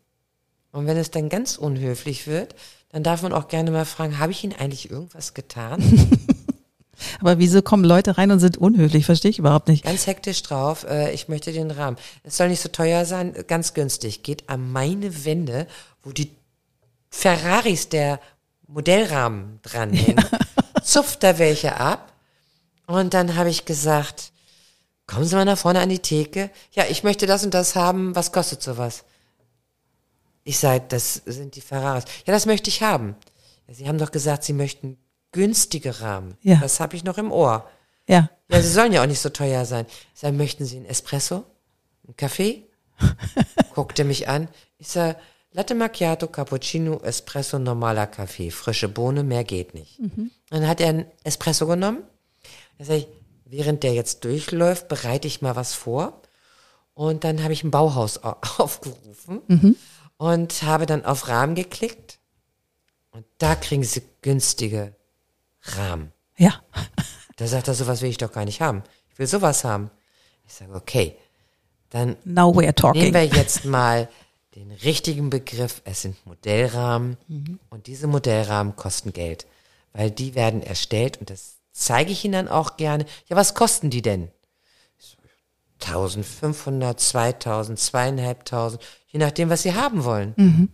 [0.75, 2.57] Und wenn es dann ganz unhöflich wird,
[2.91, 5.81] dann darf man auch gerne mal fragen, habe ich Ihnen eigentlich irgendwas getan?
[7.21, 9.07] Aber wieso kommen Leute rein und sind unhöflich?
[9.07, 9.85] Verstehe ich überhaupt nicht.
[9.85, 11.97] ganz hektisch drauf, äh, ich möchte den Rahmen.
[12.25, 14.25] Es soll nicht so teuer sein, äh, ganz günstig.
[14.25, 15.69] Geht an meine Wände,
[16.03, 16.33] wo die
[17.09, 18.19] Ferraris der
[18.67, 20.25] Modellrahmen dranhängen,
[20.83, 22.13] zupft da welche ab.
[22.89, 24.33] Und dann habe ich gesagt,
[25.07, 26.51] kommen Sie mal nach vorne an die Theke.
[26.73, 28.17] Ja, ich möchte das und das haben.
[28.17, 29.05] Was kostet sowas?
[30.45, 32.05] Ich sage, das sind die Ferraris.
[32.27, 33.17] Ja, das möchte ich haben.
[33.69, 34.99] Sie haben doch gesagt, Sie möchten
[35.33, 36.37] günstige Rahmen.
[36.43, 36.57] Ja.
[36.61, 37.69] Das habe ich noch im Ohr.
[38.07, 38.29] Ja.
[38.51, 39.87] Ja, sie sollen ja auch nicht so teuer sein.
[40.15, 41.45] Ich sage, möchten Sie einen Espresso?
[42.07, 42.65] Einen Kaffee?
[43.75, 44.49] Guckte mich an.
[44.79, 45.17] Ich sage,
[45.53, 48.51] Latte Macchiato, Cappuccino, Espresso, normaler Kaffee.
[48.51, 50.01] Frische Bohne, mehr geht nicht.
[50.51, 52.03] Dann hat er einen Espresso genommen.
[52.77, 53.09] Dann sage ich,
[53.45, 56.21] während der jetzt durchläuft, bereite ich mal was vor.
[56.93, 59.77] Und dann habe ich ein Bauhaus au- aufgerufen
[60.17, 62.19] und habe dann auf Rahmen geklickt.
[63.11, 64.95] Und da kriegen sie günstige
[65.63, 66.13] Rahmen.
[66.37, 66.61] Ja.
[67.37, 68.85] Da sagt er, sowas will ich doch gar nicht haben.
[69.11, 69.91] Ich will sowas haben.
[70.47, 71.17] Ich sage, okay,
[71.91, 73.13] dann Now we're nehmen talking.
[73.13, 74.09] wir jetzt mal
[74.55, 75.83] den richtigen Begriff.
[75.85, 77.17] Es sind Modellrahmen
[77.71, 79.47] und diese Modellrahmen kosten Geld,
[79.93, 83.05] weil die werden erstellt und das zeige ich Ihnen dann auch gerne.
[83.27, 84.31] Ja, was kosten die denn?
[85.81, 90.71] Ich so, 1500, 2000, zweieinhalbtausend, je nachdem, was Sie haben wollen.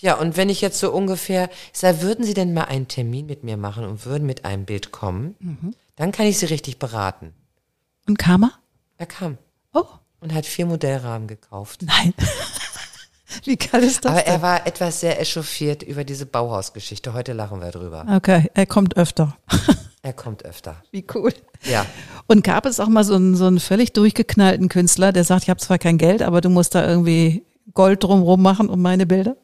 [0.00, 3.42] Ja, und wenn ich jetzt so ungefähr, sage, würden Sie denn mal einen Termin mit
[3.42, 7.32] mir machen und würden mit einem Bild kommen, dann kann ich Sie richtig beraten.
[8.06, 8.52] Und Karma?
[8.96, 9.38] Er kam
[9.72, 9.84] Oh,
[10.20, 11.82] und hat vier Modellrahmen gekauft.
[11.82, 12.14] nein.
[13.44, 14.34] Wie geil ist das Aber denn?
[14.34, 17.12] er war etwas sehr echauffiert über diese Bauhausgeschichte.
[17.12, 18.06] Heute lachen wir drüber.
[18.16, 19.36] Okay, er kommt öfter.
[20.00, 20.76] Er kommt öfter.
[20.92, 21.34] Wie cool.
[21.64, 21.84] Ja.
[22.28, 25.50] Und gab es auch mal so einen, so einen völlig durchgeknallten Künstler, der sagt, ich
[25.50, 29.36] habe zwar kein Geld, aber du musst da irgendwie Gold drumrum machen um meine Bilder?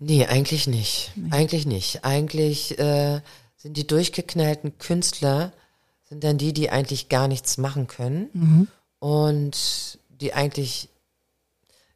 [0.00, 1.12] Nee, eigentlich nicht.
[1.30, 2.04] Eigentlich nicht.
[2.04, 3.20] Eigentlich äh,
[3.56, 5.52] sind die durchgeknallten Künstler
[6.08, 10.88] sind dann die, die eigentlich gar nichts machen können und die eigentlich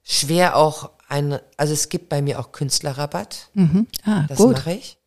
[0.02, 3.50] schwer auch ein, also es gibt bei mir auch Künstlerrabatt.
[3.54, 3.86] Mhm.
[4.04, 4.98] Ah, Das mache ich,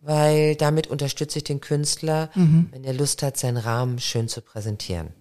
[0.00, 5.12] weil damit unterstütze ich den Künstler, wenn er Lust hat, seinen Rahmen schön zu präsentieren.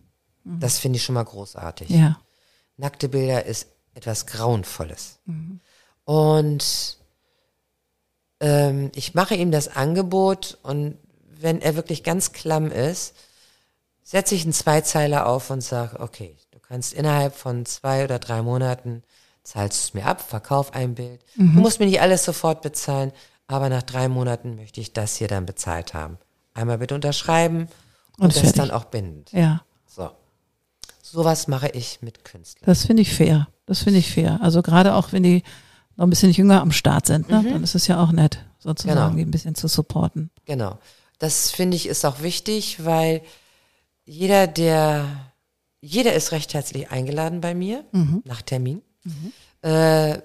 [0.44, 1.90] Das finde ich schon mal großartig.
[1.90, 2.20] Ja.
[2.78, 5.20] Nackte Bilder ist etwas Grauenvolles.
[6.04, 6.98] Und
[8.40, 10.98] ähm, ich mache ihm das Angebot und
[11.40, 13.14] wenn er wirklich ganz klamm ist,
[14.04, 16.36] setze ich einen Zweizeiler auf und sage, okay,
[16.72, 19.04] kannst innerhalb von zwei oder drei Monaten
[19.44, 21.20] zahlst es mir ab, verkauf ein Bild.
[21.36, 23.12] Du musst mir nicht alles sofort bezahlen,
[23.48, 26.18] aber nach drei Monaten möchte ich das hier dann bezahlt haben.
[26.54, 27.68] Einmal bitte unterschreiben
[28.18, 28.56] und, Und das fertig.
[28.62, 29.32] dann auch bindend.
[29.34, 29.64] Ja.
[29.86, 30.12] So.
[31.02, 32.66] Sowas mache ich mit Künstlern.
[32.66, 33.50] Das finde ich fair.
[33.66, 34.39] Das finde ich fair.
[34.41, 35.43] Also gerade auch, wenn die
[35.98, 37.43] noch ein bisschen jünger am Start sind, ne?
[37.52, 39.10] dann ist es ja auch nett, sozusagen, Genau.
[39.16, 40.30] die ein bisschen zu supporten.
[40.45, 40.78] Genau.
[41.20, 43.22] Das finde ich ist auch wichtig, weil
[44.06, 45.06] jeder, der,
[45.82, 47.84] jeder ist recht herzlich eingeladen bei mir
[48.24, 48.82] nach Termin.
[49.64, 50.20] Äh,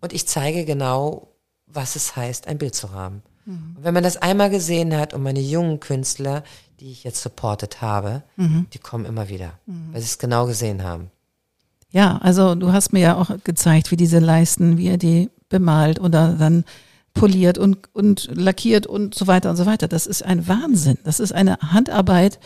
[0.00, 1.28] und ich zeige genau,
[1.66, 3.22] was es heißt, ein Bild zu haben.
[3.76, 6.44] Und wenn man das einmal gesehen hat und meine jungen Künstler,
[6.80, 8.22] die ich jetzt supportet habe,
[8.72, 9.58] die kommen immer wieder,
[9.92, 11.10] weil sie es genau gesehen haben.
[11.90, 16.00] Ja, also du hast mir ja auch gezeigt, wie diese Leisten, wie ihr die bemalt
[16.00, 16.64] oder dann
[17.14, 19.88] poliert und, und lackiert und so weiter und so weiter.
[19.88, 20.98] Das ist ein Wahnsinn.
[21.04, 22.38] Das ist eine Handarbeit.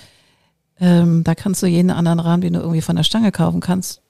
[0.80, 4.02] Ähm, da kannst du jeden anderen Rahmen, den du irgendwie von der Stange kaufen kannst,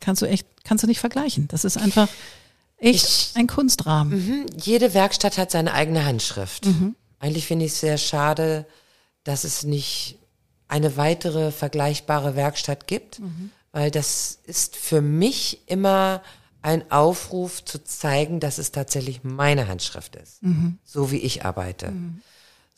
[0.00, 1.46] kannst du echt, kannst du nicht vergleichen.
[1.48, 2.08] Das ist einfach
[2.76, 4.26] echt Ich- ein Kunstrahmen.
[4.26, 4.46] Mhm.
[4.60, 6.66] Jede Werkstatt hat seine eigene Handschrift.
[7.20, 8.66] Eigentlich finde ich es sehr schade,
[9.24, 10.18] dass es nicht
[10.68, 13.20] eine weitere vergleichbare Werkstatt gibt,
[13.72, 16.22] weil das ist für mich immer
[16.62, 20.40] ein Aufruf zu zeigen, dass es tatsächlich meine Handschrift ist,
[20.84, 21.92] so wie ich arbeite.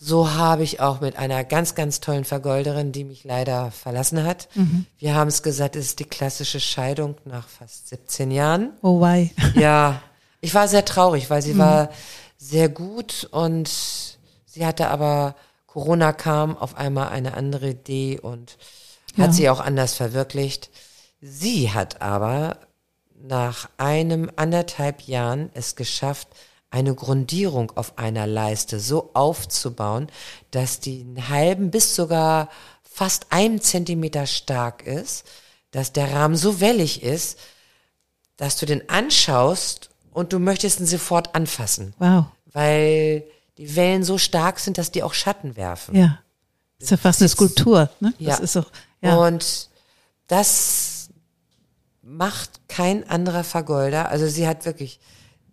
[0.03, 4.48] So habe ich auch mit einer ganz, ganz tollen Vergolderin, die mich leider verlassen hat.
[4.98, 8.70] Wir haben es gesagt, es ist die klassische Scheidung nach fast 17 Jahren.
[8.80, 9.30] Oh wei.
[9.57, 10.01] Ja,
[10.40, 11.90] ich war sehr traurig, weil sie war
[12.38, 13.70] sehr gut und
[14.46, 15.34] sie hatte aber,
[15.66, 18.57] Corona kam, auf einmal eine andere Idee und
[19.18, 19.32] hat Ja.
[19.32, 20.70] sie auch anders verwirklicht.
[21.20, 22.57] Sie hat aber
[23.22, 26.28] nach einem anderthalb Jahren es geschafft,
[26.71, 30.09] eine Grundierung auf einer Leiste so aufzubauen,
[30.51, 32.49] dass die einen halben bis sogar
[32.83, 35.25] fast einen Zentimeter stark ist,
[35.73, 37.39] dass der Rahmen so wellig ist,
[38.37, 42.27] dass du den anschaust und du möchtest ihn sofort anfassen, Wow.
[42.53, 43.25] weil
[43.59, 45.95] die Wellen so stark sind, dass die auch Schatten werfen.
[45.97, 46.18] Ja.
[46.79, 48.14] Ist ja fast eine Skulptur, ne?
[48.18, 48.45] Das Ja.
[48.45, 48.64] ist so.
[49.03, 49.16] Ja.
[49.16, 49.68] Und
[50.29, 51.11] das
[52.03, 54.09] macht kein anderer Vergolder.
[54.09, 54.99] Also sie hat wirklich,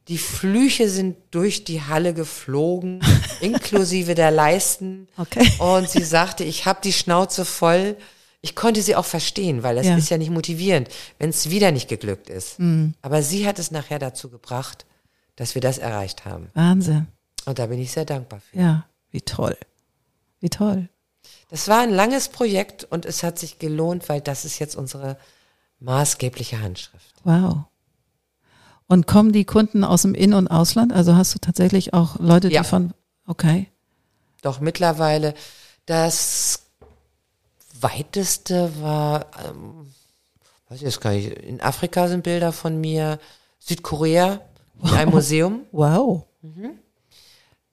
[0.08, 3.02] die Flüche sind durch die Halle geflogen,
[3.42, 5.08] inklusive der Leisten.
[5.18, 5.52] Okay.
[5.60, 7.98] Und sie sagte, ich habe die Schnauze voll.
[8.42, 9.98] Ich konnte sie auch verstehen, weil das Ja.
[9.98, 10.90] ist ja nicht motivierend,
[11.20, 12.58] wenn es wieder nicht geglückt ist.
[13.02, 14.86] Aber sie hat es nachher dazu gebracht,
[15.36, 16.50] dass wir das erreicht haben.
[16.54, 17.08] Wahnsinn.
[17.46, 18.58] Und da bin ich sehr dankbar für.
[18.60, 18.86] Ja.
[19.12, 19.58] Wie toll.
[20.40, 20.88] Wie toll.
[21.50, 25.18] Das war ein langes Projekt und es hat sich gelohnt, weil das ist jetzt unsere
[25.80, 27.16] maßgebliche Handschrift.
[27.24, 27.64] Wow.
[28.88, 30.94] Und kommen die Kunden aus dem In- und Ausland?
[30.94, 32.64] Also hast du tatsächlich auch Leute, die Ja.
[32.64, 32.94] von,
[33.26, 33.68] okay.
[34.42, 35.34] Doch mittlerweile
[35.86, 36.64] das
[37.82, 39.88] weiteste war, ähm,
[40.70, 43.20] weiß ich jetzt gar nicht, in Afrika sind Bilder von mir,
[43.60, 44.40] Südkorea,
[44.84, 45.62] in einem Museum.
[45.72, 46.24] Wow.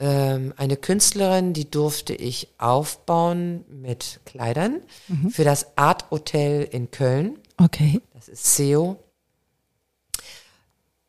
[0.01, 4.81] Ähm, eine Künstlerin, die durfte ich aufbauen mit Kleidern
[5.31, 7.39] für das Art Hotel in Köln.
[7.59, 8.01] Okay.
[8.15, 8.97] Das ist SEO.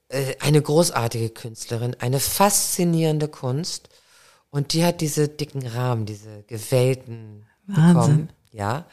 [0.10, 3.90] Äh, Eine großartige Künstlerin, eine faszinierende Kunst.
[4.50, 7.94] Und die hat diese dicken Rahmen, diese gewellten Wahnsinn.
[7.94, 8.30] bekommen.
[8.52, 8.86] Ja.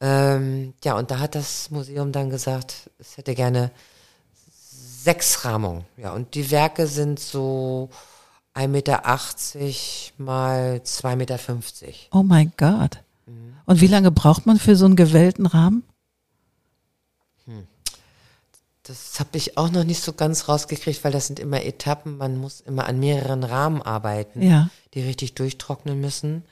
[0.00, 3.70] Ähm, ja, und da hat das Museum dann gesagt, es hätte gerne
[5.02, 5.84] sechs Rahmungen.
[5.96, 7.88] Ja, und die Werke sind so
[8.54, 9.02] 1,80 Meter
[10.18, 11.38] mal 2,50 Meter.
[12.12, 12.98] Oh mein Gott.
[13.26, 13.54] Mhm.
[13.64, 15.84] Und wie lange braucht man für so einen gewellten Rahmen?
[18.84, 22.16] Das habe ich auch noch nicht so ganz rausgekriegt, weil das sind immer Etappen.
[22.18, 24.70] Man muss immer an mehreren Rahmen arbeiten, Ja.
[24.94, 26.42] die richtig durchtrocknen müssen.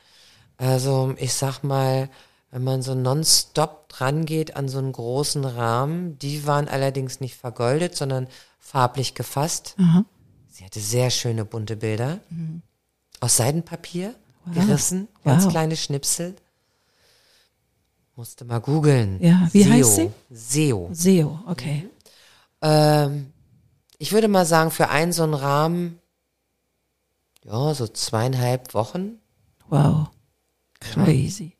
[0.57, 2.09] Also ich sag mal,
[2.53, 7.37] wenn man so nonstop dran geht an so einen großen Rahmen, die waren allerdings nicht
[7.37, 8.29] vergoldet, sondern
[8.59, 9.75] farblich gefasst.
[9.79, 10.05] Aha.
[10.49, 12.21] Sie hatte sehr schöne bunte Bilder
[13.21, 14.15] aus Seidenpapier,
[14.55, 15.51] gerissen, ganz Wow.
[15.53, 16.37] kleine Schnipsel.
[18.17, 19.19] Musste mal googeln.
[19.23, 19.73] Ja, wie Seo.
[19.73, 20.11] heißt sie?
[20.31, 20.91] Seo.
[20.93, 21.89] SEO, okay.
[22.63, 23.33] Ähm,
[23.99, 25.99] ich würde mal sagen, für einen so einen Rahmen,
[27.45, 29.19] ja, so zweieinhalb Wochen.
[29.69, 30.09] Wow.
[30.81, 31.57] Crazy.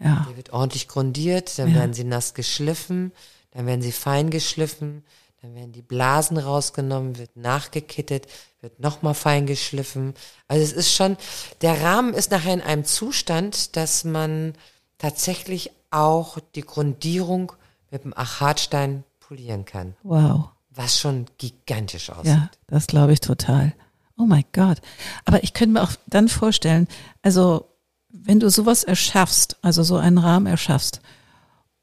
[0.00, 0.26] Ja.
[0.28, 1.76] Der wird ordentlich grundiert, dann Ja.
[1.76, 3.12] werden sie nass geschliffen,
[3.52, 5.04] dann werden sie fein geschliffen,
[5.40, 8.26] dann werden die Blasen rausgenommen, wird nachgekittet,
[8.60, 10.14] wird nochmal fein geschliffen.
[10.48, 11.16] Also es ist schon,
[11.60, 14.54] der Rahmen ist nachher in einem Zustand, dass man
[14.98, 17.52] tatsächlich auch die Grundierung
[17.90, 20.50] mit dem Achatstein polieren kann, Wow.
[20.70, 22.26] was schon gigantisch aussieht.
[22.26, 23.72] Ja, das glaube ich total.
[24.16, 24.78] Oh mein Gott.
[25.24, 26.86] Aber ich könnte mir auch dann vorstellen,
[27.22, 27.66] also
[28.10, 31.00] wenn du sowas erschaffst, also so einen Rahmen erschaffst,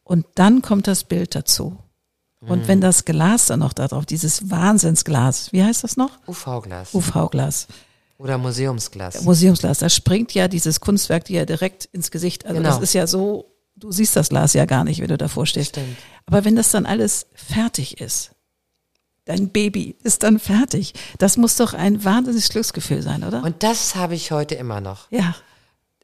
[0.03, 1.77] und dann kommt das Bild dazu.
[2.41, 6.09] Und wenn das Glas dann noch da drauf, dieses Wahnsinnsglas, wie heißt das noch?
[6.27, 7.67] UV-Glas UV-Glas,
[8.17, 9.21] oder Museumsglas.
[9.23, 12.45] Museumsglas, da springt ja dieses Kunstwerk dir ja direkt ins Gesicht.
[12.45, 12.69] Also Genau.
[12.69, 13.50] das ist ja so,
[13.81, 15.69] du siehst das Glas ja gar nicht, wenn du davor stehst.
[15.69, 15.97] Stimmt.
[16.25, 18.31] Aber wenn das dann alles fertig ist,
[19.25, 23.43] dein Baby ist dann fertig, das muss doch ein wahnsinniges Glücksgefühl sein, oder?
[23.43, 25.11] Und das habe ich heute immer noch.
[25.11, 25.35] ja,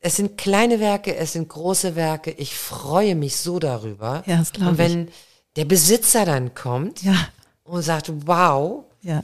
[0.01, 2.31] Es sind kleine Werke, es sind große Werke.
[2.31, 4.23] Ich freue mich so darüber.
[4.25, 5.07] Ja, das glaub Und wenn
[5.55, 7.15] der Besitzer dann kommt ja,
[7.63, 9.21] und sagt, wow, ja,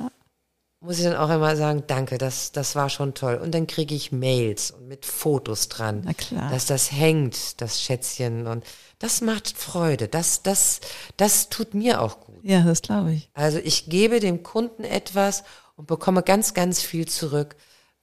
[0.84, 3.36] muss ich dann auch immer sagen, danke, das, das war schon toll.
[3.36, 6.52] Und dann kriege ich Mails und mit Fotos dran, Na klar.
[6.52, 8.48] dass das hängt, das Schätzchen.
[8.48, 8.66] Und
[9.00, 10.10] das macht Freude.
[10.10, 10.82] Das, das,
[11.16, 12.44] das tut mir auch gut.
[12.44, 13.30] Ja, das glaube ich.
[13.34, 15.44] Also ich gebe dem Kunden etwas
[15.78, 17.56] und bekomme ganz, ganz viel zurück,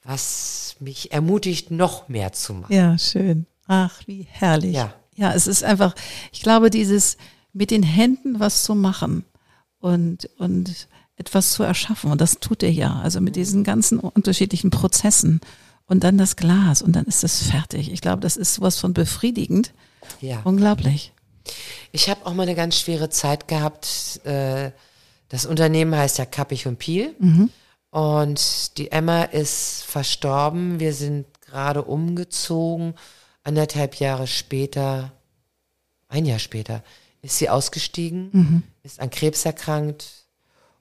[0.03, 2.73] was mich ermutigt, noch mehr zu machen.
[2.73, 3.47] Ja, schön.
[3.67, 4.75] Ach, wie herrlich.
[4.75, 4.95] Ja.
[5.15, 5.95] Ja, es ist einfach,
[6.33, 7.19] ich glaube, dieses
[7.53, 9.27] mit den Händen was zu machen
[9.81, 10.89] und, und
[11.21, 12.11] etwas zu erschaffen.
[12.11, 13.01] Und das tut er ja.
[13.01, 15.41] Also mit diesen ganzen unterschiedlichen Prozessen.
[15.87, 17.93] Und dann das Glas und dann ist es fertig.
[17.93, 19.73] Ich glaube, das ist sowas von befriedigend.
[20.21, 20.41] Ja.
[20.45, 21.13] Unglaublich.
[21.93, 24.21] Ich habe auch mal eine ganz schwere Zeit gehabt.
[24.25, 24.71] Äh,
[25.29, 27.15] Das Unternehmen heißt ja Kappich und Piel.
[27.91, 30.81] Und die Emma ist verstorben.
[30.81, 32.95] Wir sind gerade umgezogen.
[33.43, 35.13] Anderthalb Jahre später,
[36.09, 36.83] ein Jahr später,
[37.23, 40.20] ist sie ausgestiegen, ist an Krebs erkrankt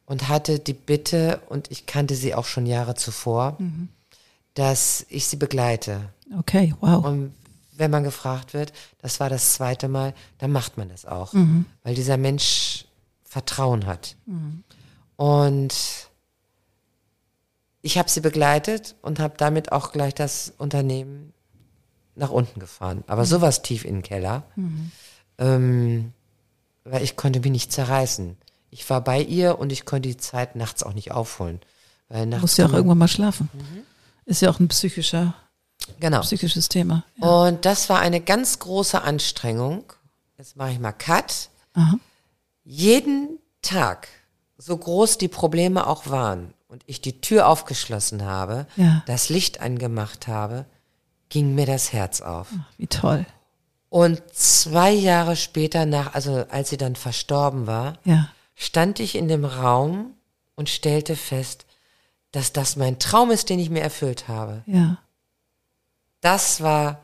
[0.09, 3.57] und hatte die Bitte, und ich kannte sie auch schon Jahre zuvor,
[4.55, 6.09] dass ich sie begleite.
[6.37, 7.05] Okay, wow.
[7.05, 7.33] Und
[7.77, 11.33] wenn man gefragt wird, das war das zweite Mal, dann macht man das auch,
[11.83, 12.85] weil dieser Mensch
[13.23, 14.15] Vertrauen hat.
[15.15, 15.75] Und
[17.83, 21.33] ich habe sie begleitet und habe damit auch gleich das Unternehmen
[22.15, 23.03] nach unten gefahren.
[23.05, 24.43] Aber sowas tief in den Keller,
[25.37, 26.13] ähm,
[26.83, 28.37] weil ich konnte mich nicht zerreißen.
[28.71, 31.59] Ich war bei ihr und ich konnte die Zeit nachts auch nicht aufholen.
[32.07, 33.49] Weil nachts Muss ja auch irgendwann mal schlafen.
[34.25, 35.33] Ist ja auch ein psychischer,
[35.99, 36.21] genau.
[36.21, 37.03] psychisches Thema.
[37.17, 37.27] Ja.
[37.27, 39.83] Und das war eine ganz große Anstrengung.
[40.37, 41.49] Jetzt mache ich mal Cut.
[41.73, 41.95] Aha.
[42.63, 44.07] Jeden Tag,
[44.57, 49.01] so groß die Probleme auch waren, und ich die Tür aufgeschlossen habe, Ja.
[49.07, 50.65] das Licht angemacht habe,
[51.29, 52.47] ging mir das Herz auf.
[52.77, 53.25] Wie toll.
[53.89, 58.29] Und zwei Jahre später nach, also als sie dann verstorben war, Ja.
[58.61, 60.15] Stand ich in dem Raum
[60.55, 61.65] und stellte fest,
[62.33, 64.63] dass das mein Traum ist, den ich mir erfüllt habe.
[64.67, 64.97] Ja.
[66.21, 66.99] das war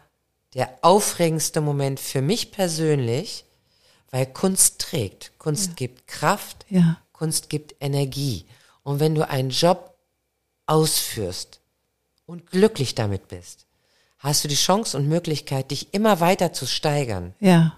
[0.53, 3.45] der aufregendste Moment für mich persönlich,
[4.11, 5.31] weil Kunst trägt.
[5.39, 6.97] Kunst gibt Kraft, Ja.
[7.13, 8.45] Kunst gibt Energie.
[8.83, 9.95] Und wenn du einen Job
[10.65, 11.61] ausführst
[12.25, 13.65] und glücklich damit bist,
[14.19, 17.33] hast du die Chance und Möglichkeit, dich immer weiter zu steigern.
[17.39, 17.77] Ja.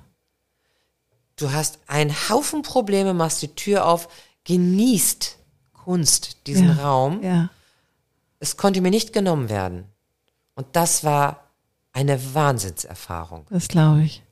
[1.38, 4.10] Du hast einen Haufen Probleme, machst die Tür auf,
[4.44, 5.38] genießt
[5.72, 6.84] Kunst, diesen ja.
[6.84, 7.24] Raum.
[7.24, 7.50] Ja.
[8.40, 9.86] Es konnte mir nicht genommen werden.
[10.56, 11.52] Und das war
[11.94, 13.46] eine Wahnsinnserfahrung.
[13.50, 14.24] Das glaube ich.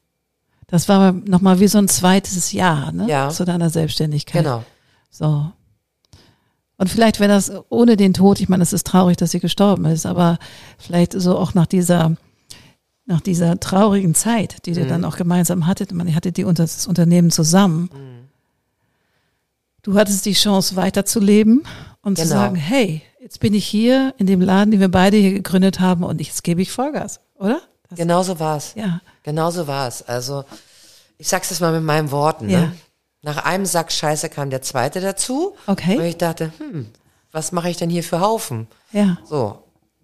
[0.68, 3.08] Das war nochmal wie so ein zweites Jahr, ne?
[3.08, 3.30] Ja.
[3.30, 4.44] Zu deiner Selbstständigkeit.
[4.44, 4.64] Genau.
[5.12, 5.52] So.
[6.78, 9.86] Und vielleicht wäre das ohne den Tod, ich meine, es ist traurig, dass sie gestorben
[9.86, 10.40] ist, aber
[10.78, 12.18] vielleicht so auch nach dieser,
[13.06, 14.78] nach dieser traurigen Zeit, die Mhm.
[14.80, 17.90] ihr dann auch gemeinsam hattet, man ihr hattet die unter das Unternehmen zusammen.
[17.94, 18.26] Mhm.
[19.84, 21.64] Du hattest die Chance weiterzuleben
[22.02, 22.36] und zu Genau.
[22.36, 26.04] sagen, hey, jetzt bin ich hier in dem Laden, den wir beide hier gegründet haben
[26.04, 27.62] und jetzt gebe ich Vollgas, oder?
[27.90, 28.74] Das, Genau so war es.
[28.76, 29.00] Ja.
[29.22, 30.02] Genau so war es.
[30.02, 30.44] Also,
[31.20, 32.50] ich sag's jetzt mal mit meinen Worten.
[32.50, 32.62] Ja.
[32.62, 32.76] Ne?
[33.22, 35.56] Nach einem Sack Scheiße kam der zweite dazu.
[35.68, 35.98] Okay.
[35.98, 36.88] Und ich dachte, hm,
[37.32, 38.68] was mache ich denn hier für Haufen?
[38.92, 39.60] Ja, So,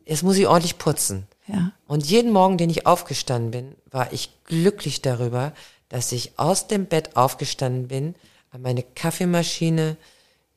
[0.05, 1.25] jetzt muss ich ordentlich putzen.
[1.47, 5.53] Ja, Und jeden Morgen, den ich aufgestanden bin, war ich glücklich darüber,
[5.89, 8.15] dass ich aus dem Bett aufgestanden bin,
[8.51, 9.97] an meine Kaffeemaschine,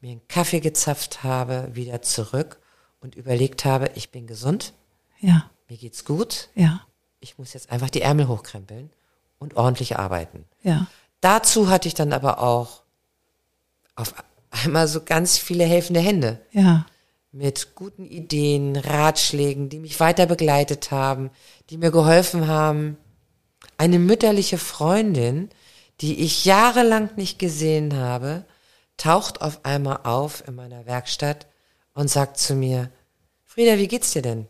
[0.01, 2.59] mir einen Kaffee gezapft habe, wieder zurück
[3.01, 4.73] und überlegt habe, ich bin gesund,
[5.21, 6.81] ja, mir geht's gut, ja,
[7.21, 8.91] ich muss jetzt einfach die Ärmel hochkrempeln
[9.39, 10.45] und ordentlich arbeiten.
[10.63, 10.87] ja,
[11.21, 12.83] Dazu hatte ich dann aber auch
[13.95, 14.15] auf
[14.51, 16.41] einmal so ganz viele helfende Hände.
[16.53, 16.85] Ja,
[17.35, 21.31] mit guten Ideen, Ratschlägen, die mich weiter begleitet haben,
[21.69, 22.97] die mir geholfen haben.
[23.77, 25.51] Eine mütterliche Freundin,
[26.01, 28.45] die ich jahrelang nicht gesehen habe,
[28.97, 31.49] taucht auf einmal auf in meiner Werkstatt
[31.93, 32.93] und sagt zu mir,
[33.43, 34.47] Frieda, wie geht's dir denn?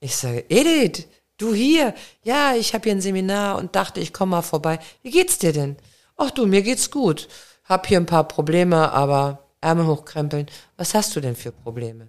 [0.00, 1.06] Ich sage, Edith,
[1.38, 1.94] du hier?
[2.22, 4.80] Ja, ich habe hier ein Seminar und dachte, ich komme mal vorbei.
[5.02, 5.78] Wie geht's dir denn?
[6.18, 7.28] Ach du, mir geht's gut.
[7.64, 10.46] Hab hier ein paar Probleme, aber Ärmel hochkrempeln.
[10.76, 12.08] Was hast du denn für Probleme?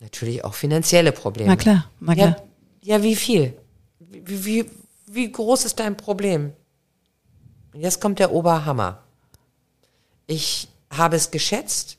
[0.00, 1.50] Natürlich auch finanzielle Probleme.
[1.50, 2.36] na klar, na klar.
[2.82, 3.54] Ja, ja wie viel?
[3.98, 4.70] Wie, wie,
[5.06, 6.52] wie groß ist dein Problem?
[7.74, 9.02] Und jetzt kommt der Oberhammer.
[10.26, 11.98] Ich habe es geschätzt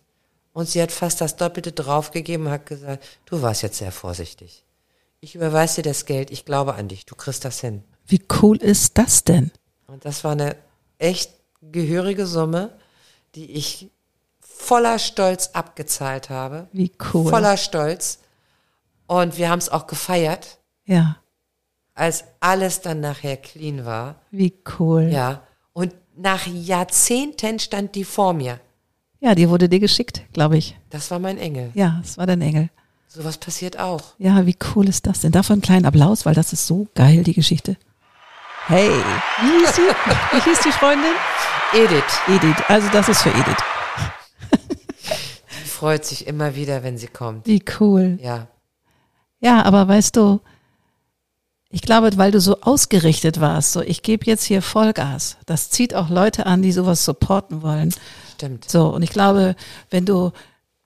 [0.53, 4.65] und sie hat fast das Doppelte draufgegeben und hat gesagt, du warst jetzt sehr vorsichtig.
[5.19, 7.83] Ich überweise dir das Geld, ich glaube an dich, du kriegst das hin.
[8.07, 9.51] Wie cool ist das denn?
[9.85, 10.55] Und das war eine
[10.97, 12.75] echt gehörige Summe,
[13.35, 13.91] die ich
[14.71, 16.69] voller Stolz abgezahlt habe.
[16.71, 17.29] Wie cool.
[17.29, 18.19] Voller Stolz.
[19.05, 21.17] Und wir haben es auch gefeiert, ja,
[21.93, 24.15] als alles dann nachher clean war.
[24.31, 25.09] wie cool.
[25.11, 25.41] Ja.
[25.73, 28.61] Und nach Jahrzehnten stand die vor mir.
[29.19, 30.77] Ja, die wurde dir geschickt, glaube ich.
[30.89, 31.71] Das war mein Engel.
[31.73, 32.69] Ja, es war dein Engel.
[33.09, 34.13] Sowas passiert auch.
[34.19, 35.33] Ja, wie cool ist das denn?
[35.33, 37.75] Davon einen kleinen Applaus, weil das ist so geil, die Geschichte.
[38.67, 38.89] Hey,
[39.41, 39.81] wie hieß die,
[40.31, 41.11] wie hieß die Freundin?
[41.73, 42.21] Edith.
[42.29, 42.63] Edith.
[42.69, 43.57] Also das ist für Edith.
[45.81, 47.47] Freut sich immer wieder, wenn sie kommt.
[47.47, 48.19] Wie cool.
[48.21, 48.45] Ja.
[49.39, 50.39] Ja, aber weißt du,
[51.71, 55.95] ich glaube, weil du so ausgerichtet warst, so ich gebe jetzt hier Vollgas, das zieht
[55.95, 57.91] auch Leute an, die sowas supporten wollen.
[58.35, 58.69] Stimmt.
[58.69, 59.55] So, und ich glaube,
[59.89, 60.29] wenn du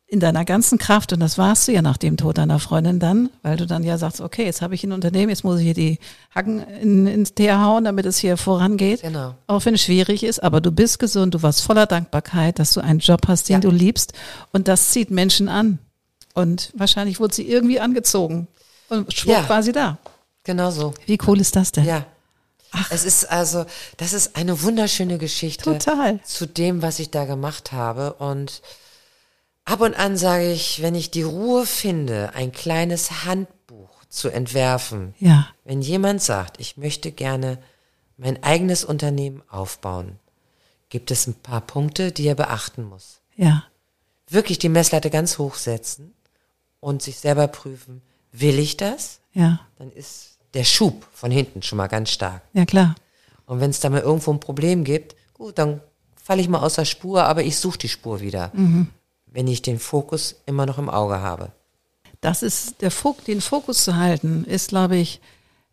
[0.07, 3.29] in deiner ganzen Kraft, und das warst du ja nach dem Tod deiner Freundin dann,
[3.41, 5.73] weil du dann ja sagst, okay, jetzt habe ich ein Unternehmen, jetzt muss ich hier
[5.73, 5.97] die
[6.33, 9.01] Hacken in, ins Teer hauen, damit es hier vorangeht.
[9.01, 9.33] Genau.
[9.47, 12.81] Auch wenn es schwierig ist, aber du bist gesund, du warst voller Dankbarkeit, dass du
[12.81, 13.59] einen Job hast, den Ja.
[13.61, 14.13] du liebst.
[14.53, 15.79] Und das zieht Menschen an.
[16.35, 18.47] Und wahrscheinlich wurde sie irgendwie angezogen.
[18.89, 19.49] Und schwupp Ja.
[19.49, 19.97] war sie da.
[20.43, 20.93] Genau so.
[21.07, 21.85] Wie cool ist das denn?
[21.85, 22.05] Ja.
[22.91, 23.65] Es ist also,
[23.97, 26.19] das ist eine wunderschöne Geschichte Total.
[26.25, 28.13] zu dem, was ich da gemacht habe.
[28.13, 28.61] Und
[29.65, 35.13] ab und an sage ich, wenn ich die Ruhe finde, ein kleines Handbuch zu entwerfen,
[35.19, 37.57] Ja, wenn jemand sagt, ich möchte gerne
[38.17, 40.19] mein eigenes Unternehmen aufbauen,
[40.89, 43.19] gibt es ein paar Punkte, die er beachten muss.
[43.35, 43.63] ja,
[44.27, 46.13] Wirklich die Messlatte ganz hoch setzen
[46.79, 48.01] und sich selber prüfen,
[48.31, 49.19] will ich das?
[49.33, 52.41] ja, Dann ist der Schub von hinten schon mal ganz stark.
[52.53, 52.95] ja klar.
[53.45, 55.81] Und wenn es da mal irgendwo ein Problem gibt, gut, dann
[56.15, 58.51] falle ich mal aus der Spur, aber ich suche die Spur wieder.
[59.35, 61.51] Wenn ich den Fokus immer noch im Auge habe.
[62.21, 65.19] Das ist der Fok den Fokus zu halten, ist, glaube ich,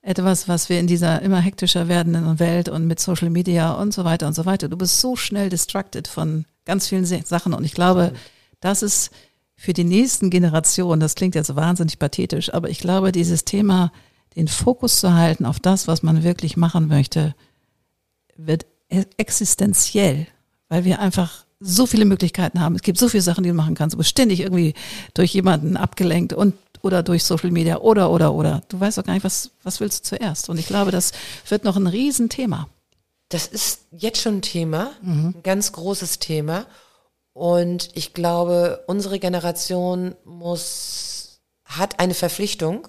[0.03, 4.05] etwas, was wir in dieser immer hektischer werdenden Welt und mit Social Media und so
[4.05, 4.69] weiter und so weiter.
[4.69, 8.13] Du bist so schnell distracted von ganz vielen Sachen und ich glaube,
[8.59, 9.13] das ist
[9.55, 13.93] für die nächsten Generationen, das klingt jetzt wahnsinnig pathetisch, aber ich glaube, dieses Thema,
[14.35, 17.37] den Fokus zu halten auf das, was man wirklich machen möchte,
[18.37, 20.27] wird e- existenziell,
[20.69, 22.75] weil wir einfach so viele Möglichkeiten haben.
[22.75, 23.95] Es gibt so viele Sachen, die du machen kannst.
[23.95, 24.75] Du bist ständig irgendwie
[25.15, 28.63] durch jemanden abgelenkt und oder durch Social Media oder oder oder.
[28.69, 30.49] Du weißt doch gar nicht, was was willst du zuerst.
[30.49, 31.13] Und ich glaube, das
[31.49, 32.69] wird noch ein Riesenthema.
[33.29, 36.67] Das ist jetzt schon ein Thema, ein ganz großes Thema.
[37.33, 42.89] Und ich glaube, unsere Generation muss, hat eine Verpflichtung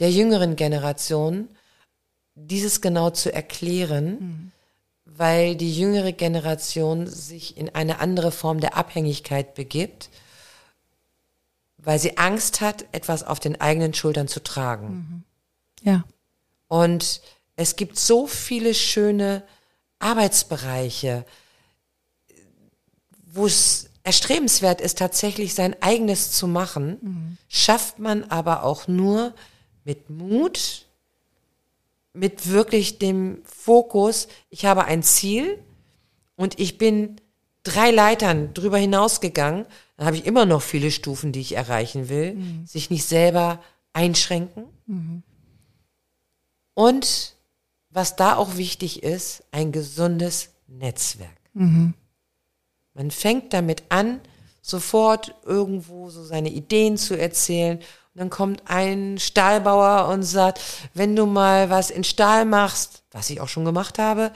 [0.00, 1.48] der jüngeren Generation,
[2.34, 4.52] dieses genau zu erklären,
[5.20, 10.08] weil die jüngere Generation sich in eine andere Form der Abhängigkeit begibt,
[11.76, 15.26] weil sie Angst hat, etwas auf den eigenen Schultern zu tragen.
[15.82, 16.04] Ja,
[16.68, 17.20] Und
[17.54, 19.42] es gibt so viele schöne
[19.98, 21.26] Arbeitsbereiche,
[23.26, 29.34] wo es erstrebenswert ist, tatsächlich sein eigenes zu machen, schafft man aber auch nur
[29.84, 30.86] mit Mut,
[32.20, 35.58] mit wirklich dem Fokus, ich habe ein Ziel
[36.36, 37.16] und ich bin
[37.62, 39.64] drei Leitern drüber hinausgegangen,
[39.96, 43.62] dann habe ich immer noch viele Stufen, die ich erreichen will, sich nicht selber
[43.94, 44.64] einschränken.
[46.74, 47.36] Und
[47.88, 51.40] was da auch wichtig ist, ein gesundes Netzwerk.
[52.92, 54.20] Man fängt damit an,
[54.60, 57.78] sofort irgendwo so seine Ideen zu erzählen.
[58.14, 60.60] Und dann kommt ein Stahlbauer und sagt,
[60.94, 64.32] wenn du mal was in Stahl machst, was ich auch schon gemacht habe,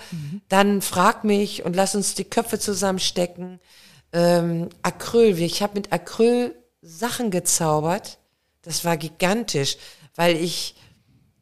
[0.49, 3.61] dann frag mich und lass uns die Köpfe zusammenstecken.
[4.13, 8.19] Ähm, Acryl, ich habe mit Acryl Sachen gezaubert.
[8.63, 9.77] Das war gigantisch,
[10.15, 10.77] weil ich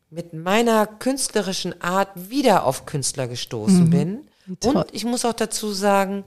[0.08, 4.28] mit meiner künstlerischen Art wieder auf Künstler gestoßen bin.
[4.60, 4.76] toll.
[4.76, 6.24] Und ich muss auch dazu sagen,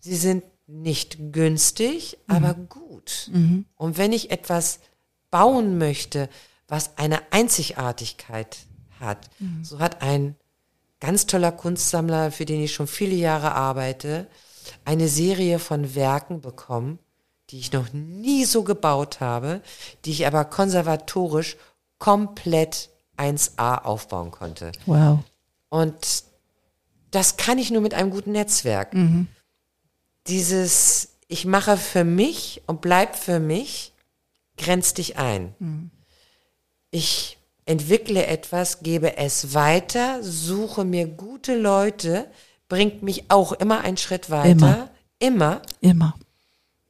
[0.00, 3.30] sie sind nicht günstig, aber gut.
[3.76, 4.80] Und wenn ich etwas
[5.30, 6.28] bauen möchte,
[6.66, 8.58] was eine Einzigartigkeit
[9.00, 9.30] hat,
[9.62, 10.36] so hat ein
[11.00, 14.26] ganz toller Kunstsammler, für den ich schon viele Jahre arbeite,
[14.84, 16.98] eine Serie von Werken bekommen,
[17.50, 19.62] die ich noch nie so gebaut habe,
[20.04, 21.56] die ich aber konservatorisch
[21.98, 24.72] komplett 1A aufbauen konnte.
[24.86, 25.20] wow.
[25.70, 26.24] Und
[27.10, 28.94] das kann ich nur mit einem guten Netzwerk.
[30.26, 33.92] Dieses, ich mache für mich und bleib für mich,
[34.58, 35.54] grenzt dich ein.
[36.90, 42.30] Ich entwickle etwas, gebe es weiter, suche mir gute Leute,
[42.68, 44.90] bringt mich auch immer einen Schritt weiter.
[45.18, 45.62] Immer.
[45.80, 46.14] Immer.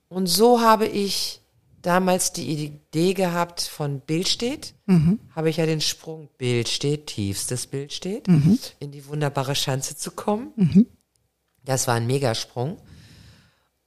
[0.08, 1.40] Und so habe ich
[1.82, 4.74] damals die Idee gehabt von Bild steht,
[5.34, 8.26] habe ich ja den Sprung Bild steht, tiefstes Bild steht,
[8.80, 10.52] in die wunderbare Schanze zu kommen.
[11.64, 12.78] Das war ein Megasprung.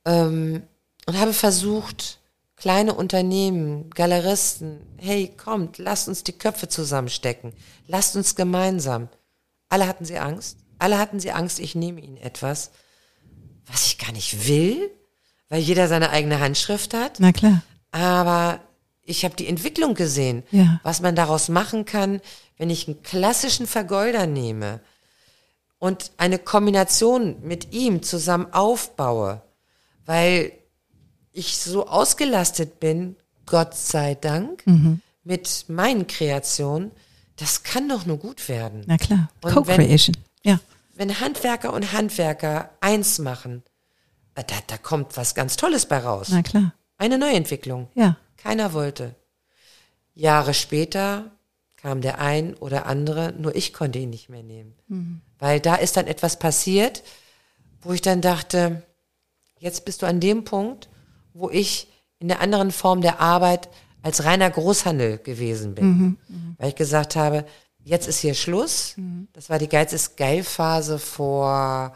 [0.06, 0.64] Ähm,
[1.08, 2.20] und habe versucht,
[2.62, 7.54] kleine Unternehmen, Galeristen, hey, kommt, lasst uns die Köpfe zusammenstecken,
[7.88, 9.10] lasst uns gemeinsam.
[9.68, 12.70] Alle hatten sie Angst, alle hatten sie Angst, ich nehme ihnen etwas,
[13.66, 14.92] was ich gar nicht will,
[15.50, 17.20] weil jeder seine eigene Handschrift hat.
[17.20, 17.64] Na klar.
[17.90, 18.60] Aber
[19.02, 20.80] ich habe die Entwicklung gesehen, Ja.
[20.84, 22.22] was man daraus machen kann,
[22.58, 24.82] wenn ich einen klassischen Vergolder nehme
[25.80, 29.42] und eine Kombination mit ihm zusammen aufbaue,
[30.06, 30.52] weil
[31.34, 33.16] ich so ausgelastet bin,
[33.46, 35.02] Gott sei Dank, Mhm.
[35.24, 36.92] mit meinen Kreationen,
[37.38, 38.84] das kann doch nur gut werden.
[38.88, 39.30] Na klar.
[39.42, 40.16] Co-Creation.
[40.44, 40.60] Ja.
[40.96, 43.64] Wenn Handwerker und Handwerker eins machen,
[44.36, 46.28] äh, da, da kommt was ganz Tolles bei raus.
[46.32, 46.74] Na klar.
[46.98, 47.88] Eine Neuentwicklung.
[47.96, 48.18] Ja.
[48.38, 49.16] Keiner wollte.
[50.14, 51.32] Jahre später
[51.78, 55.22] kam der ein oder andere, nur ich konnte ihn nicht mehr nehmen.
[55.40, 57.02] Weil da ist dann etwas passiert,
[57.82, 58.84] wo ich dann dachte,
[59.60, 60.90] jetzt bist du an dem Punkt,
[61.34, 61.88] wo ich
[62.20, 63.70] in der anderen Form der Arbeit
[64.04, 66.18] als reiner Großhandel gewesen bin.
[66.58, 67.46] Weil ich gesagt habe,
[67.84, 68.96] jetzt ist hier Schluss.
[69.34, 71.94] Das war die Geiz ist geil Phase vor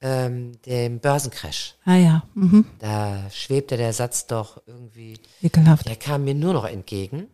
[0.00, 1.74] ähm, dem Börsencrash.
[1.84, 2.22] Ah ja.
[2.34, 2.64] Mhm.
[2.78, 5.88] Da schwebte der Satz doch irgendwie Ekelhaft.
[5.88, 7.26] der kam mir nur noch entgegen.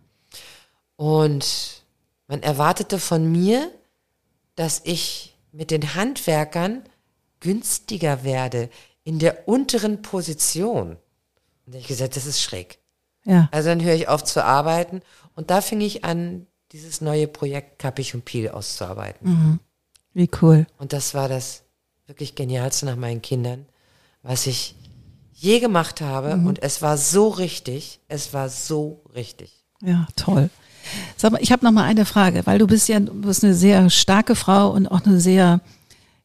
[0.96, 1.84] Und
[2.26, 3.70] man erwartete von mir,
[4.56, 6.82] dass ich mit den Handwerkern
[7.40, 8.68] günstiger werde
[9.04, 10.96] in der unteren Position.
[11.66, 12.78] Und ich gesagt, das ist schräg.
[13.24, 13.48] Ja.
[13.50, 15.02] Also dann höre ich auf zu arbeiten
[15.34, 19.60] und da fing ich an, dieses neue Projekt Kappich und Piel auszuarbeiten.
[20.14, 20.66] Wie cool.
[20.78, 21.62] Und das war das
[22.06, 23.66] wirklich genialste nach meinen Kindern,
[24.22, 24.74] was ich
[25.32, 26.32] je gemacht habe.
[26.34, 28.00] Und es war so richtig.
[28.08, 29.64] Es war so richtig.
[29.82, 30.50] Ja, toll.
[31.16, 33.54] Sag mal, ich habe noch mal eine Frage, weil du bist ja du bist eine
[33.54, 35.60] sehr starke Frau und auch eine sehr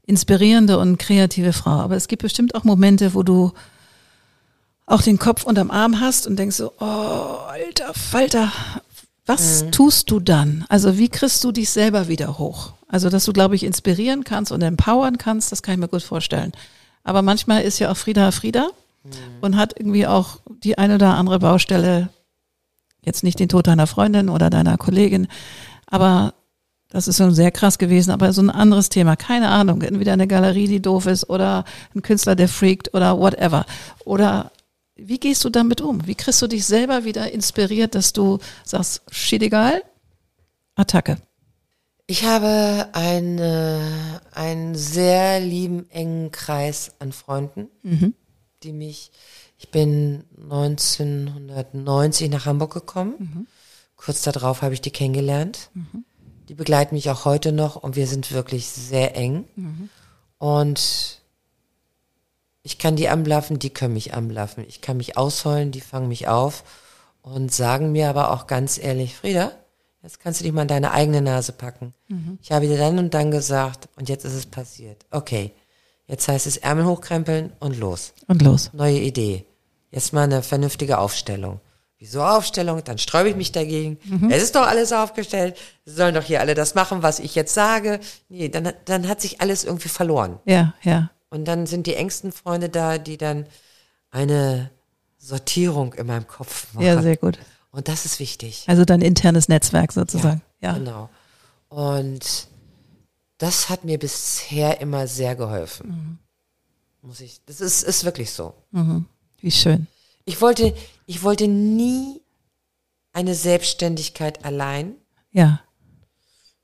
[0.03, 1.71] inspirierende und kreative Frau.
[1.71, 3.51] Aber es gibt bestimmt auch Momente, wo du
[4.91, 8.51] auch den Kopf unterm Arm hast und denkst so, oh, alter Falter,
[9.25, 10.65] was tust du dann?
[10.67, 12.73] Also wie kriegst du dich selber wieder hoch?
[12.87, 16.03] Also dass du, glaube ich, inspirieren kannst und empowern kannst, das kann ich mir gut
[16.03, 16.51] vorstellen.
[17.03, 18.69] Aber manchmal ist ja auch Frieda Frieda
[19.39, 22.09] und hat irgendwie auch die eine oder andere Baustelle,
[23.01, 25.27] jetzt nicht den Tod deiner Freundin oder deiner Kollegin,
[25.87, 26.33] aber
[26.89, 30.27] das ist schon sehr krass gewesen, aber so ein anderes Thema, keine Ahnung, entweder eine
[30.27, 31.63] Galerie, die doof ist oder
[31.95, 33.65] ein Künstler, der freakt oder whatever.
[34.03, 34.51] Oder
[34.95, 36.05] wie gehst du damit um?
[36.07, 39.83] Wie kriegst du dich selber wieder inspiriert, dass du sagst, shit egal,
[40.75, 41.17] Attacke.
[42.07, 47.69] Ich habe eine, einen sehr lieben, engen Kreis an Freunden,
[48.63, 49.11] die mich,
[49.57, 53.47] ich bin 1990 nach Hamburg gekommen.
[53.95, 55.69] Kurz darauf habe ich die kennengelernt.
[56.49, 59.45] Die begleiten mich auch heute noch und wir sind wirklich sehr eng.
[60.37, 61.20] Und
[62.64, 64.66] ich kann die anblaffen, die können mich anblaffen.
[64.68, 66.64] Ich kann mich ausheulen, die fangen mich auf
[67.22, 69.51] und sagen mir aber auch ganz ehrlich, Frieda,
[70.03, 71.93] jetzt kannst du dich mal in deine eigene Nase packen.
[72.41, 75.05] Ich habe dir dann und dann gesagt und jetzt ist es passiert.
[75.12, 75.53] Okay,
[76.07, 78.14] jetzt heißt es Ärmel hochkrempeln und los.
[78.28, 78.70] Und los.
[78.74, 79.45] Neue Idee.
[79.89, 81.59] Jetzt mal eine vernünftige Aufstellung.
[81.97, 82.84] Wieso Aufstellung?
[82.84, 83.99] Dann sträube ich mich dagegen.
[84.32, 85.55] Es ist doch alles aufgestellt.
[85.86, 87.99] Sie sollen doch hier alle das machen, was ich jetzt sage.
[88.28, 90.39] Nee, dann, dann hat sich alles irgendwie verloren.
[90.45, 91.12] Ja, ja.
[91.32, 93.47] Und dann sind die engsten Freunde da, die dann
[94.11, 94.69] eine
[95.17, 96.86] Sortierung in meinem Kopf machen.
[96.86, 97.39] Ja, sehr gut.
[97.71, 98.65] Und das ist wichtig.
[98.67, 100.41] Also dein internes Netzwerk sozusagen.
[100.59, 100.73] Ja.
[100.73, 101.09] Genau.
[101.69, 102.47] Und
[103.38, 106.19] das hat mir bisher immer sehr geholfen.
[107.01, 108.53] Muss ich, das ist, ist wirklich so.
[109.39, 109.88] Wie schön.
[110.25, 110.75] Ich wollte,
[111.07, 112.21] ich wollte nie
[113.13, 114.95] eine Selbstständigkeit allein,
[115.32, 115.61] Ja.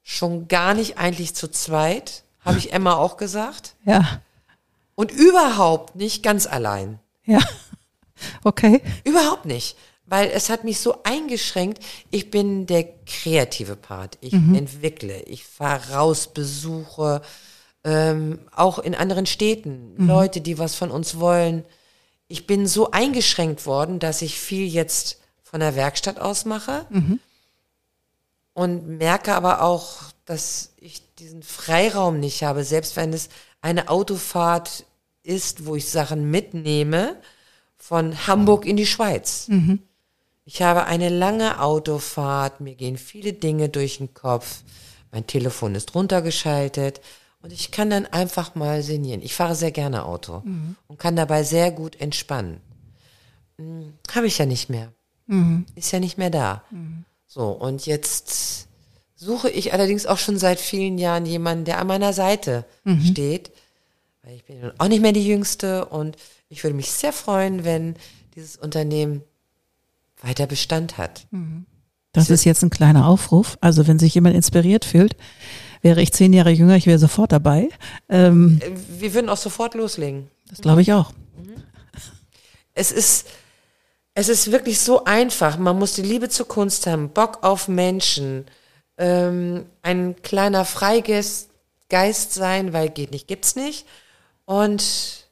[0.04, 3.76] schon gar nicht eigentlich zu zweit, habe ich Emma auch gesagt.
[3.86, 4.22] Ja.
[4.98, 7.00] Und überhaupt nicht ganz allein.
[7.24, 7.40] Ja.
[8.44, 8.82] Okay.
[9.04, 9.78] Überhaupt nicht.
[10.08, 11.84] Weil es hat mich so eingeschränkt.
[12.10, 14.18] Ich bin der kreative Part.
[14.22, 17.22] Ich entwickle, ich fahre raus, besuche,
[17.84, 21.64] ähm, auch in anderen Städten, Leute, die was von uns wollen.
[22.28, 26.88] Ich bin so eingeschränkt worden, dass ich viel jetzt von der Werkstatt aus mache
[28.54, 33.30] und merke aber auch, dass ich diesen Freiraum nicht habe, selbst wenn es
[33.62, 34.86] eine Autofahrt
[35.28, 37.16] ist, wo ich Sachen mitnehme
[37.76, 39.48] von Hamburg in die Schweiz.
[40.46, 44.62] Ich habe eine lange Autofahrt, mir gehen viele Dinge durch den Kopf,
[45.12, 47.02] mein Telefon ist runtergeschaltet
[47.42, 49.22] und ich kann dann einfach mal sinnieren.
[49.22, 50.42] Ich fahre sehr gerne Auto
[50.88, 52.62] und kann dabei sehr gut entspannen.
[53.58, 54.92] Hm, Habe ich ja nicht mehr.
[55.76, 56.64] Ist ja nicht mehr da.
[57.28, 58.68] So, und jetzt
[59.16, 62.64] suche ich allerdings auch schon seit vielen Jahren jemanden, der an meiner Seite
[63.12, 63.52] steht,
[64.28, 66.18] weil ich bin auch nicht mehr die Jüngste und
[66.50, 67.96] ich würde mich sehr freuen, wenn
[68.36, 69.24] dieses Unternehmen
[70.22, 71.26] weiter Bestand hat.
[72.12, 73.58] Das ist jetzt ein kleiner Aufruf.
[73.62, 75.16] Also wenn sich jemand inspiriert fühlt,
[75.82, 77.70] wäre ich zehn Jahre jünger, ich wäre sofort dabei.
[78.10, 80.30] Ähm, Äh, Wir würden auch sofort loslegen.
[80.50, 81.14] das glaube ich auch.
[82.74, 83.28] es ist,
[84.14, 85.58] es ist wirklich so einfach.
[85.58, 88.46] Man muss die Liebe zur Kunst haben, Bock auf Menschen,
[88.98, 91.50] ähm, ein kleiner Freigeist
[91.90, 93.86] Geist sein, weil geht nicht, gibt's nicht.
[94.48, 95.28] Und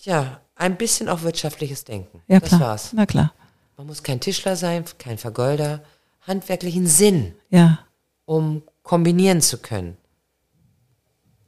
[0.00, 2.22] ja, ein bisschen auch wirtschaftliches Denken.
[2.26, 2.60] Ja, das klar.
[2.60, 2.92] war's.
[2.92, 3.32] Na klar.
[3.76, 5.80] Man muss kein Tischler sein, kein Vergolder,
[6.22, 7.78] handwerklichen Sinn, Ja.
[8.24, 9.96] um kombinieren zu können.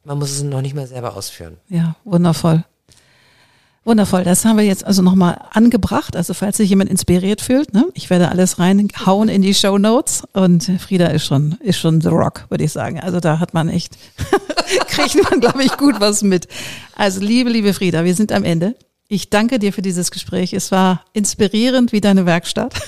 [0.04, 1.58] Man muss es noch nicht mal selber ausführen.
[1.68, 2.64] Ja, wundervoll.
[3.88, 6.14] Wundervoll, das haben wir jetzt also nochmal angebracht.
[6.14, 7.86] Also falls sich jemand inspiriert fühlt, ne?
[7.94, 12.08] ich werde alles reinhauen in die Show Notes und Frieda ist schon, ist schon the
[12.08, 13.00] rock, würde ich sagen.
[13.00, 13.96] Also da hat man echt,
[14.88, 16.48] kriegt man, glaube ich, gut was mit.
[16.96, 18.76] Also liebe, liebe Frieda, wir sind am Ende.
[19.08, 20.52] Ich danke dir für dieses Gespräch.
[20.52, 22.74] Es war inspirierend wie deine Werkstatt.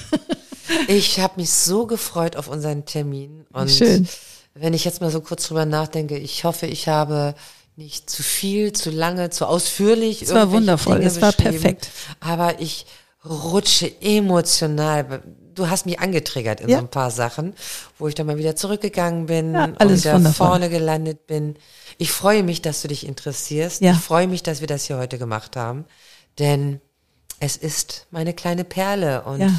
[0.86, 3.44] Ich habe mich so gefreut auf unseren Termin.
[3.52, 4.06] Und Schön.
[4.54, 7.34] wenn ich jetzt mal so kurz drüber nachdenke, ich hoffe, ich habe
[7.80, 10.20] nicht zu viel, zu lange, zu ausführlich.
[10.20, 11.88] Es war wundervoll, Dinge es war perfekt.
[12.20, 12.84] Aber ich
[13.24, 15.22] rutsche emotional.
[15.54, 16.76] Du hast mich angetriggert in Ja.
[16.76, 17.54] so ein paar Sachen,
[17.98, 20.46] wo ich dann mal wieder zurückgegangen bin Ja, und alles wieder wundervoll.
[20.46, 21.56] vorne gelandet bin.
[21.96, 23.80] Ich freue mich, dass du dich interessierst.
[23.80, 23.92] Ja.
[23.92, 25.86] Ich freue mich, dass wir das hier heute gemacht haben.
[26.38, 26.82] Denn
[27.40, 29.58] es ist meine kleine Perle und